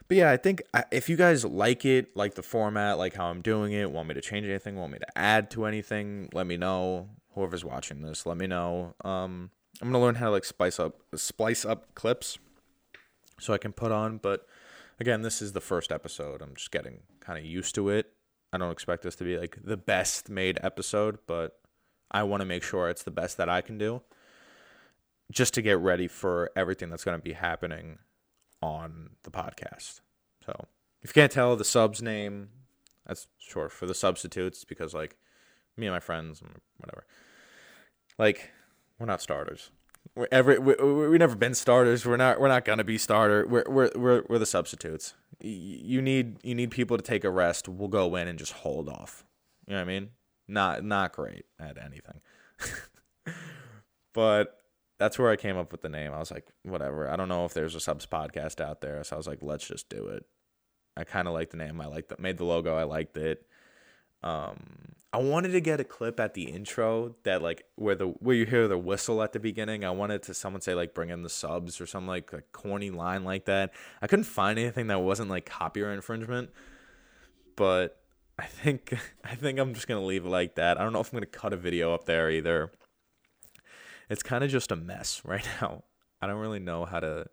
But 0.09 0.17
yeah, 0.17 0.31
I 0.31 0.39
think 0.39 0.63
if 0.91 1.11
you 1.11 1.17
guys 1.17 1.45
like 1.45 1.85
it, 1.85 2.17
like 2.17 2.35
the 2.35 2.43
format, 2.43 2.97
like 2.97 3.15
how 3.15 3.27
I'm 3.27 3.43
doing 3.43 3.73
it, 3.73 3.91
want 3.91 4.09
me 4.09 4.15
to 4.15 4.23
change 4.23 4.47
anything, 4.47 4.77
want 4.77 4.93
me 4.93 4.99
to 4.99 5.19
add 5.19 5.51
to 5.51 5.67
anything, 5.67 6.31
let 6.33 6.47
me 6.47 6.57
know. 6.57 7.11
Whoever's 7.35 7.65
watching 7.65 8.01
this, 8.01 8.25
let 8.25 8.39
me 8.39 8.47
know. 8.47 8.95
Um, 9.05 9.51
I'm 9.83 9.93
gonna 9.93 10.03
learn 10.03 10.15
how 10.17 10.27
to 10.27 10.33
like 10.33 10.47
spice 10.47 10.81
up, 10.81 11.03
splice 11.15 11.65
up 11.65 11.95
clips, 11.95 12.39
so 13.39 13.53
I 13.53 13.59
can 13.59 13.73
put 13.73 13.93
on. 13.93 14.17
But 14.17 14.47
again, 14.99 15.21
this 15.21 15.43
is 15.43 15.53
the 15.53 15.61
first 15.61 15.93
episode. 15.93 16.41
I'm 16.41 16.55
just 16.55 16.71
getting 16.71 17.01
kind 17.21 17.39
of 17.39 17.45
used 17.45 17.75
to 17.75 17.91
it. 17.91 18.11
I 18.51 18.57
don't 18.57 18.73
expect 18.73 19.03
this 19.03 19.15
to 19.17 19.25
be 19.25 19.37
like 19.37 19.59
the 19.63 19.77
best 19.77 20.31
made 20.31 20.59
episode, 20.63 21.19
but 21.27 21.61
I 22.11 22.23
want 22.23 22.41
to 22.41 22.47
make 22.47 22.63
sure 22.63 22.89
it's 22.89 23.03
the 23.03 23.11
best 23.11 23.37
that 23.37 23.51
I 23.51 23.61
can 23.61 23.77
do 23.77 24.01
just 25.31 25.53
to 25.55 25.63
get 25.63 25.79
ready 25.79 26.09
for 26.09 26.51
everything 26.57 26.89
that's 26.89 27.05
going 27.05 27.19
to 27.19 27.23
be 27.23 27.35
happening 27.35 27.99
on 28.63 29.11
the 29.23 29.31
podcast. 29.31 30.01
So 30.45 30.67
if 31.03 31.11
you 31.11 31.15
can't 31.15 31.33
tell 31.33 31.57
the 31.57 31.65
subs 31.65 32.03
name, 32.03 32.49
that's 33.07 33.27
short 33.39 33.73
for 33.73 33.87
the 33.87 33.95
substitutes 33.95 34.65
because 34.65 34.95
like 34.95 35.17
me 35.77 35.87
and 35.87 35.95
my 35.95 36.01
friends 36.01 36.43
whatever. 36.79 37.07
Like 38.19 38.51
we're 38.99 39.07
not 39.07 39.23
starters. 39.23 39.71
We're 40.15 40.29
ever 40.33 40.61
we, 40.61 40.75
we, 40.75 41.09
we 41.09 41.19
never 41.19 41.37
been 41.37 41.55
starters. 41.55 42.05
We're 42.05 42.17
not 42.17 42.41
we're 42.41 42.49
not 42.49 42.65
gonna 42.65 42.85
be 42.85 42.99
starter. 42.99 43.47
We're 43.47 43.65
we're 43.69 43.91
we're, 43.95 44.23
we're 44.29 44.39
the 44.39 44.47
substitutes. 44.47 45.15
You 45.41 46.03
need 46.03 46.39
you 46.43 46.55
need 46.55 46.71
people 46.71 46.97
to 46.97 47.03
take 47.03 47.25
a 47.25 47.31
rest. 47.31 47.69
We'll 47.69 47.89
go 47.89 48.17
in 48.17 48.29
and 48.29 48.39
just 48.39 48.53
hold 48.53 48.89
off. 48.89 49.25
You 49.67 49.75
know 49.75 49.81
what 49.81 49.83
I 49.83 49.87
mean? 49.87 50.11
Not 50.49 50.85
not 50.85 51.13
great 51.13 51.45
at 51.61 51.79
anything. 51.79 52.21
but 54.15 54.59
that's 54.99 55.19
where 55.19 55.31
I 55.31 55.37
came 55.37 55.57
up 55.57 55.73
with 55.73 55.83
the 55.83 55.89
name. 55.89 56.13
I 56.13 56.19
was 56.19 56.31
like, 56.31 56.49
whatever. 56.65 57.09
I 57.09 57.17
don't 57.17 57.29
know 57.29 57.45
if 57.45 57.55
there's 57.55 57.75
a 57.75 57.81
subs 57.81 58.07
podcast 58.07 58.61
out 58.61 58.81
there, 58.81 59.03
so 59.05 59.17
I 59.17 59.19
was 59.19 59.27
like, 59.27 59.39
let's 59.43 59.67
just 59.67 59.89
do 59.89 60.09
it. 60.09 60.27
I 60.97 61.05
kind 61.05 61.29
of 61.29 61.35
like 61.35 61.51
the 61.51 61.57
name. 61.57 61.81
I 61.81 61.87
liked 61.87 62.09
that. 62.09 62.19
Made 62.19 62.39
the 62.39 62.45
logo. 62.45 62.77
I 62.77 62.83
liked 62.83 63.17
it. 63.17 63.47
Um, 64.25 64.97
I 65.13 65.19
wanted 65.19 65.53
to 65.53 65.61
get 65.61 65.79
a 65.79 65.85
clip 65.85 66.19
at 66.19 66.35
the 66.35 66.51
intro 66.51 67.15
that 67.23 67.41
like 67.41 67.65
where 67.77 67.95
the 67.95 68.07
where 68.07 68.35
you 68.35 68.45
hear 68.45 68.67
the 68.67 68.77
whistle 68.77 69.23
at 69.23 69.33
the 69.33 69.39
beginning. 69.39 69.85
I 69.85 69.91
wanted 69.91 70.25
to 70.25 70.35
someone 70.35 70.61
say 70.61 70.75
like 70.75 70.93
bring 70.93 71.11
in 71.11 71.23
the 71.23 71.29
subs 71.29 71.81
or 71.81 71.87
some 71.87 72.09
like 72.09 72.33
a 72.33 72.43
corny 72.53 72.91
line 72.91 73.23
like 73.23 73.45
that. 73.45 73.73
I 74.03 74.09
couldn't 74.09 74.25
find 74.25 74.59
anything 74.59 74.89
that 74.89 75.01
wasn't 75.01 75.31
like 75.31 75.47
copyright 75.47 75.95
infringement, 75.95 76.51
but 77.55 78.01
I 78.39 78.47
think 78.47 78.99
I 79.25 79.37
think 79.37 79.61
I'm 79.61 79.73
just 79.73 79.87
gonna 79.87 80.05
leave 80.05 80.27
it 80.27 80.31
like 80.31 80.57
that. 80.57 80.79
I 80.81 80.83
don't 80.83 80.93
know 80.93 81.01
if 81.01 81.13
I'm 81.13 81.19
gonna 81.19 81.27
cut 81.27 81.53
a 81.53 81.57
video 81.57 81.95
up 81.95 82.05
there 82.07 82.29
either 82.29 82.73
it's 84.09 84.23
kind 84.23 84.45
of 84.45 84.51
just 84.51 84.73
a 84.73 84.77
mess 84.77 85.23
right 85.25 85.47
now. 85.61 85.85
I 86.21 86.27
don't 86.27 86.39
really 86.39 86.59
know 86.59 86.85
how 86.85 87.01
to 87.01 87.27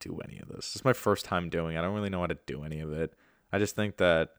do 0.00 0.20
any 0.28 0.38
of 0.38 0.48
this. 0.48 0.72
It's 0.74 0.84
my 0.84 0.92
first 0.92 1.24
time 1.24 1.48
doing 1.48 1.76
it. 1.76 1.78
I 1.78 1.82
don't 1.82 1.94
really 1.94 2.10
know 2.10 2.20
how 2.20 2.26
to 2.26 2.38
do 2.46 2.62
any 2.62 2.80
of 2.80 2.92
it. 2.92 3.14
I 3.52 3.58
just 3.58 3.76
think 3.76 3.96
that 3.98 4.30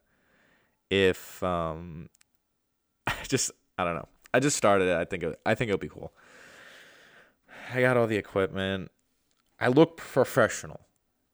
if 0.90 1.42
um 1.44 2.10
I 3.08 3.16
just 3.28 3.52
I 3.78 3.84
don't 3.84 3.96
know. 3.96 4.08
I 4.34 4.40
just 4.40 4.58
started 4.58 4.90
it. 4.90 4.98
I 4.98 5.06
think 5.06 5.24
it, 5.24 5.40
I 5.46 5.56
think 5.56 5.70
it'll 5.70 5.80
be 5.80 5.90
cool. 5.90 6.14
I 7.74 7.82
got 7.82 7.98
all 7.98 8.08
the 8.08 8.18
equipment. 8.18 8.92
I 9.60 9.70
look 9.70 9.98
professional. 9.98 10.82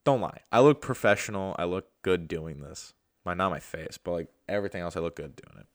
Don't 0.03 0.21
lie. 0.21 0.41
I 0.51 0.61
look 0.61 0.81
professional. 0.81 1.55
I 1.57 1.65
look 1.65 1.87
good 2.03 2.27
doing 2.27 2.61
this. 2.61 2.93
My 3.25 3.33
not 3.33 3.49
my 3.49 3.59
face, 3.59 3.97
but 4.01 4.11
like 4.11 4.27
everything 4.47 4.81
else 4.81 4.95
I 4.95 4.99
look 4.99 5.15
good 5.15 5.35
doing 5.35 5.59
it. 5.59 5.67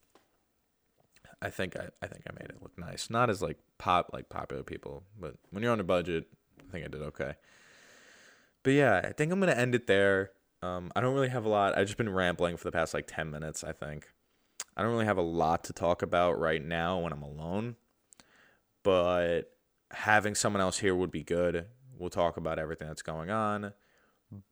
I 1.46 1.50
think 1.50 1.76
I, 1.76 1.86
I 2.02 2.08
think 2.08 2.24
I 2.28 2.32
made 2.32 2.50
it 2.50 2.60
look 2.60 2.76
nice. 2.76 3.08
Not 3.08 3.30
as 3.30 3.40
like 3.40 3.56
pop 3.78 4.10
like 4.12 4.28
popular 4.28 4.64
people, 4.64 5.04
but 5.18 5.36
when 5.50 5.62
you're 5.62 5.70
on 5.70 5.78
a 5.78 5.84
budget, 5.84 6.26
I 6.58 6.72
think 6.72 6.84
I 6.84 6.88
did 6.88 7.02
okay. 7.02 7.34
But 8.64 8.70
yeah, 8.70 9.00
I 9.04 9.12
think 9.12 9.30
I'm 9.30 9.38
gonna 9.38 9.52
end 9.52 9.76
it 9.76 9.86
there. 9.86 10.32
Um, 10.60 10.90
I 10.96 11.00
don't 11.00 11.14
really 11.14 11.28
have 11.28 11.44
a 11.44 11.48
lot. 11.48 11.78
I've 11.78 11.86
just 11.86 11.98
been 11.98 12.12
rambling 12.12 12.56
for 12.56 12.64
the 12.64 12.72
past 12.72 12.94
like 12.94 13.06
ten 13.06 13.30
minutes. 13.30 13.62
I 13.62 13.70
think 13.70 14.08
I 14.76 14.82
don't 14.82 14.90
really 14.90 15.04
have 15.04 15.18
a 15.18 15.22
lot 15.22 15.62
to 15.64 15.72
talk 15.72 16.02
about 16.02 16.40
right 16.40 16.64
now 16.64 16.98
when 16.98 17.12
I'm 17.12 17.22
alone. 17.22 17.76
But 18.82 19.42
having 19.92 20.34
someone 20.34 20.60
else 20.60 20.78
here 20.78 20.96
would 20.96 21.12
be 21.12 21.22
good. 21.22 21.66
We'll 21.96 22.10
talk 22.10 22.36
about 22.36 22.58
everything 22.58 22.88
that's 22.88 23.02
going 23.02 23.30
on. 23.30 23.72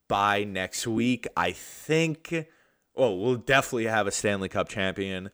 By 0.07 0.45
next 0.45 0.87
week, 0.87 1.27
I 1.37 1.51
think. 1.51 2.47
Oh, 2.95 3.17
we'll 3.17 3.35
definitely 3.35 3.87
have 3.87 4.07
a 4.07 4.13
Stanley 4.13 4.49
Cup 4.49 4.69
champion 4.69 5.31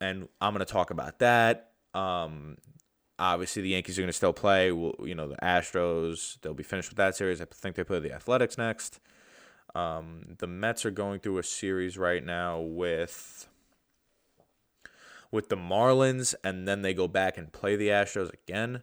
and 0.00 0.28
I'm 0.40 0.52
going 0.54 0.64
to 0.64 0.72
talk 0.72 0.90
about 0.90 1.18
that. 1.20 1.70
Um, 1.94 2.58
obviously, 3.18 3.62
the 3.62 3.70
Yankees 3.70 3.98
are 3.98 4.02
going 4.02 4.08
to 4.08 4.12
still 4.12 4.32
play. 4.32 4.72
We'll, 4.72 4.94
you 5.04 5.14
know, 5.14 5.28
the 5.28 5.36
Astros, 5.36 6.40
they'll 6.40 6.54
be 6.54 6.62
finished 6.62 6.90
with 6.90 6.96
that 6.98 7.16
series. 7.16 7.40
I 7.40 7.46
think 7.46 7.76
they 7.76 7.84
play 7.84 8.00
the 8.00 8.12
Athletics 8.12 8.58
next. 8.58 9.00
Um, 9.74 10.36
the 10.38 10.46
Mets 10.46 10.84
are 10.84 10.90
going 10.90 11.20
through 11.20 11.38
a 11.38 11.42
series 11.42 11.98
right 11.98 12.24
now 12.24 12.60
with 12.60 13.48
with 15.32 15.48
the 15.48 15.56
Marlins, 15.56 16.34
and 16.44 16.68
then 16.68 16.82
they 16.82 16.94
go 16.94 17.08
back 17.08 17.36
and 17.36 17.52
play 17.52 17.74
the 17.74 17.88
Astros 17.88 18.32
again. 18.32 18.82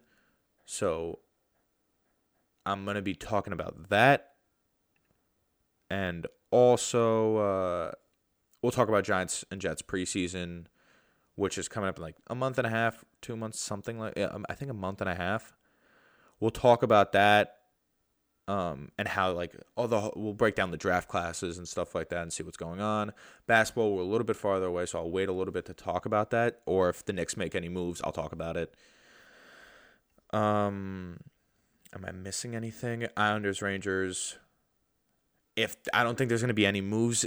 So 0.66 1.20
I'm 2.66 2.84
going 2.84 2.96
to 2.96 3.02
be 3.02 3.16
talking 3.16 3.54
about 3.54 3.90
that. 3.90 4.34
And 5.90 6.28
also, 6.52 7.38
uh, 7.38 7.92
we'll 8.62 8.72
talk 8.72 8.90
about 8.90 9.06
Giants 9.06 9.46
and 9.50 9.62
Jets 9.62 9.82
preseason 9.82 10.66
which 11.42 11.58
is 11.58 11.68
coming 11.68 11.90
up 11.90 11.98
in 11.98 12.04
like 12.04 12.18
a 12.28 12.36
month 12.36 12.60
and 12.60 12.68
a 12.68 12.70
half, 12.70 13.04
two 13.20 13.36
months, 13.36 13.60
something 13.60 13.98
like 13.98 14.16
um, 14.20 14.46
I 14.48 14.54
think 14.54 14.70
a 14.70 14.76
month 14.76 15.02
and 15.02 15.10
a 15.10 15.16
half. 15.16 15.54
We'll 16.40 16.52
talk 16.52 16.84
about 16.84 17.14
that, 17.14 17.56
um, 18.48 18.90
and 19.00 19.08
how 19.08 19.32
like 19.32 19.56
all 19.76 19.88
the 19.88 20.12
we'll 20.16 20.36
break 20.36 20.54
down 20.54 20.70
the 20.70 20.78
draft 20.78 21.08
classes 21.08 21.58
and 21.58 21.68
stuff 21.68 21.96
like 21.96 22.10
that 22.10 22.22
and 22.22 22.32
see 22.32 22.44
what's 22.44 22.58
going 22.58 22.80
on. 22.80 23.12
Basketball, 23.48 23.96
we're 23.96 24.04
a 24.04 24.06
little 24.06 24.24
bit 24.24 24.36
farther 24.36 24.68
away, 24.68 24.86
so 24.86 25.00
I'll 25.00 25.10
wait 25.10 25.30
a 25.30 25.34
little 25.34 25.52
bit 25.52 25.66
to 25.66 25.74
talk 25.74 26.06
about 26.06 26.30
that. 26.30 26.62
Or 26.68 26.90
if 26.90 27.04
the 27.04 27.12
Knicks 27.12 27.36
make 27.36 27.56
any 27.56 27.70
moves, 27.70 28.04
I'll 28.04 28.12
talk 28.12 28.34
about 28.34 28.56
it. 28.56 28.76
Um, 30.32 31.22
am 31.92 32.06
I 32.08 32.12
missing 32.12 32.56
anything? 32.56 33.08
Islanders, 33.18 33.64
Rangers. 33.64 34.38
If 35.56 35.76
I 35.92 36.04
don't 36.04 36.20
think 36.20 36.30
there's 36.30 36.42
going 36.42 36.50
to 36.50 36.54
be 36.54 36.68
any 36.68 36.82
moves 36.82 37.26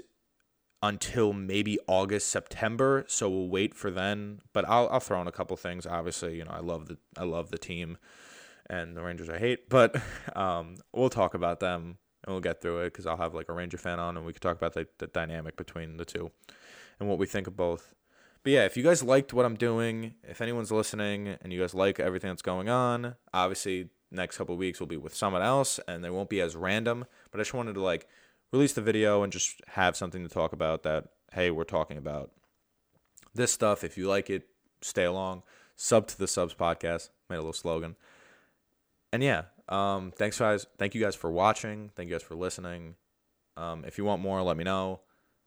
until 0.84 1.32
maybe 1.32 1.78
August, 1.86 2.28
September. 2.28 3.04
So 3.08 3.28
we'll 3.28 3.48
wait 3.48 3.74
for 3.74 3.90
then. 3.90 4.40
But 4.52 4.68
I'll 4.68 4.88
I'll 4.90 5.00
throw 5.00 5.20
in 5.20 5.26
a 5.26 5.32
couple 5.32 5.56
things. 5.56 5.86
Obviously, 5.86 6.36
you 6.36 6.44
know, 6.44 6.50
I 6.52 6.60
love 6.60 6.86
the 6.86 6.98
I 7.16 7.24
love 7.24 7.50
the 7.50 7.58
team 7.58 7.96
and 8.68 8.96
the 8.96 9.02
Rangers 9.02 9.28
I 9.28 9.38
hate, 9.38 9.68
but 9.68 9.96
um, 10.36 10.76
we'll 10.92 11.10
talk 11.10 11.34
about 11.34 11.60
them 11.60 11.98
and 12.24 12.32
we'll 12.32 12.40
get 12.40 12.60
through 12.60 12.80
it 12.80 12.92
because 12.92 13.06
I'll 13.06 13.16
have 13.16 13.34
like 13.34 13.48
a 13.48 13.52
Ranger 13.52 13.78
fan 13.78 13.98
on 13.98 14.16
and 14.16 14.24
we 14.24 14.32
can 14.32 14.40
talk 14.40 14.56
about 14.56 14.74
the, 14.74 14.86
the 14.98 15.06
dynamic 15.06 15.56
between 15.56 15.96
the 15.96 16.04
two 16.04 16.30
and 16.98 17.08
what 17.08 17.18
we 17.18 17.26
think 17.26 17.46
of 17.46 17.56
both. 17.56 17.94
But 18.42 18.52
yeah, 18.52 18.64
if 18.64 18.76
you 18.76 18.82
guys 18.82 19.02
liked 19.02 19.32
what 19.32 19.46
I'm 19.46 19.56
doing, 19.56 20.14
if 20.22 20.40
anyone's 20.40 20.70
listening 20.70 21.36
and 21.40 21.52
you 21.52 21.60
guys 21.60 21.74
like 21.74 21.98
everything 21.98 22.30
that's 22.30 22.42
going 22.42 22.68
on, 22.68 23.16
obviously 23.32 23.88
next 24.10 24.36
couple 24.36 24.56
weeks 24.56 24.80
will 24.80 24.86
be 24.86 24.96
with 24.96 25.14
someone 25.14 25.42
else 25.42 25.80
and 25.88 26.04
they 26.04 26.10
won't 26.10 26.28
be 26.28 26.40
as 26.40 26.54
random. 26.54 27.04
But 27.30 27.40
I 27.40 27.42
just 27.42 27.54
wanted 27.54 27.74
to 27.74 27.82
like 27.82 28.06
release 28.52 28.72
the 28.72 28.80
video 28.80 29.22
and 29.22 29.32
just 29.32 29.60
have 29.68 29.96
something 29.96 30.22
to 30.22 30.28
talk 30.28 30.52
about 30.52 30.82
that, 30.84 31.06
hey, 31.32 31.50
we're 31.50 31.64
talking 31.64 31.96
about 31.96 32.30
this 33.34 33.52
stuff. 33.52 33.84
If 33.84 33.98
you 33.98 34.08
like 34.08 34.30
it, 34.30 34.48
stay 34.80 35.04
along. 35.04 35.42
Sub 35.76 36.06
to 36.08 36.18
the 36.18 36.28
subs 36.28 36.54
podcast. 36.54 37.10
Made 37.28 37.36
a 37.36 37.40
little 37.40 37.52
slogan. 37.52 37.96
And 39.12 39.22
yeah, 39.22 39.44
um, 39.68 40.12
thanks 40.16 40.38
guys. 40.38 40.66
Thank 40.78 40.94
you 40.94 41.00
guys 41.00 41.14
for 41.14 41.30
watching. 41.30 41.90
Thank 41.94 42.08
you 42.08 42.14
guys 42.14 42.22
for 42.22 42.34
listening. 42.34 42.96
Um, 43.56 43.84
if 43.84 43.98
you 43.98 44.04
want 44.04 44.22
more, 44.22 44.42
let 44.42 44.56
me 44.56 44.64
know. 44.64 45.00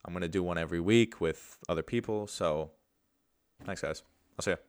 I'm 0.05 0.13
gonna 0.13 0.27
do 0.27 0.43
one 0.43 0.57
every 0.57 0.79
week 0.79 1.19
with 1.19 1.57
other 1.67 1.83
people. 1.83 2.27
So 2.27 2.71
thanks 3.65 3.81
guys. 3.81 4.03
I'll 4.38 4.43
see 4.43 4.51
you. 4.51 4.66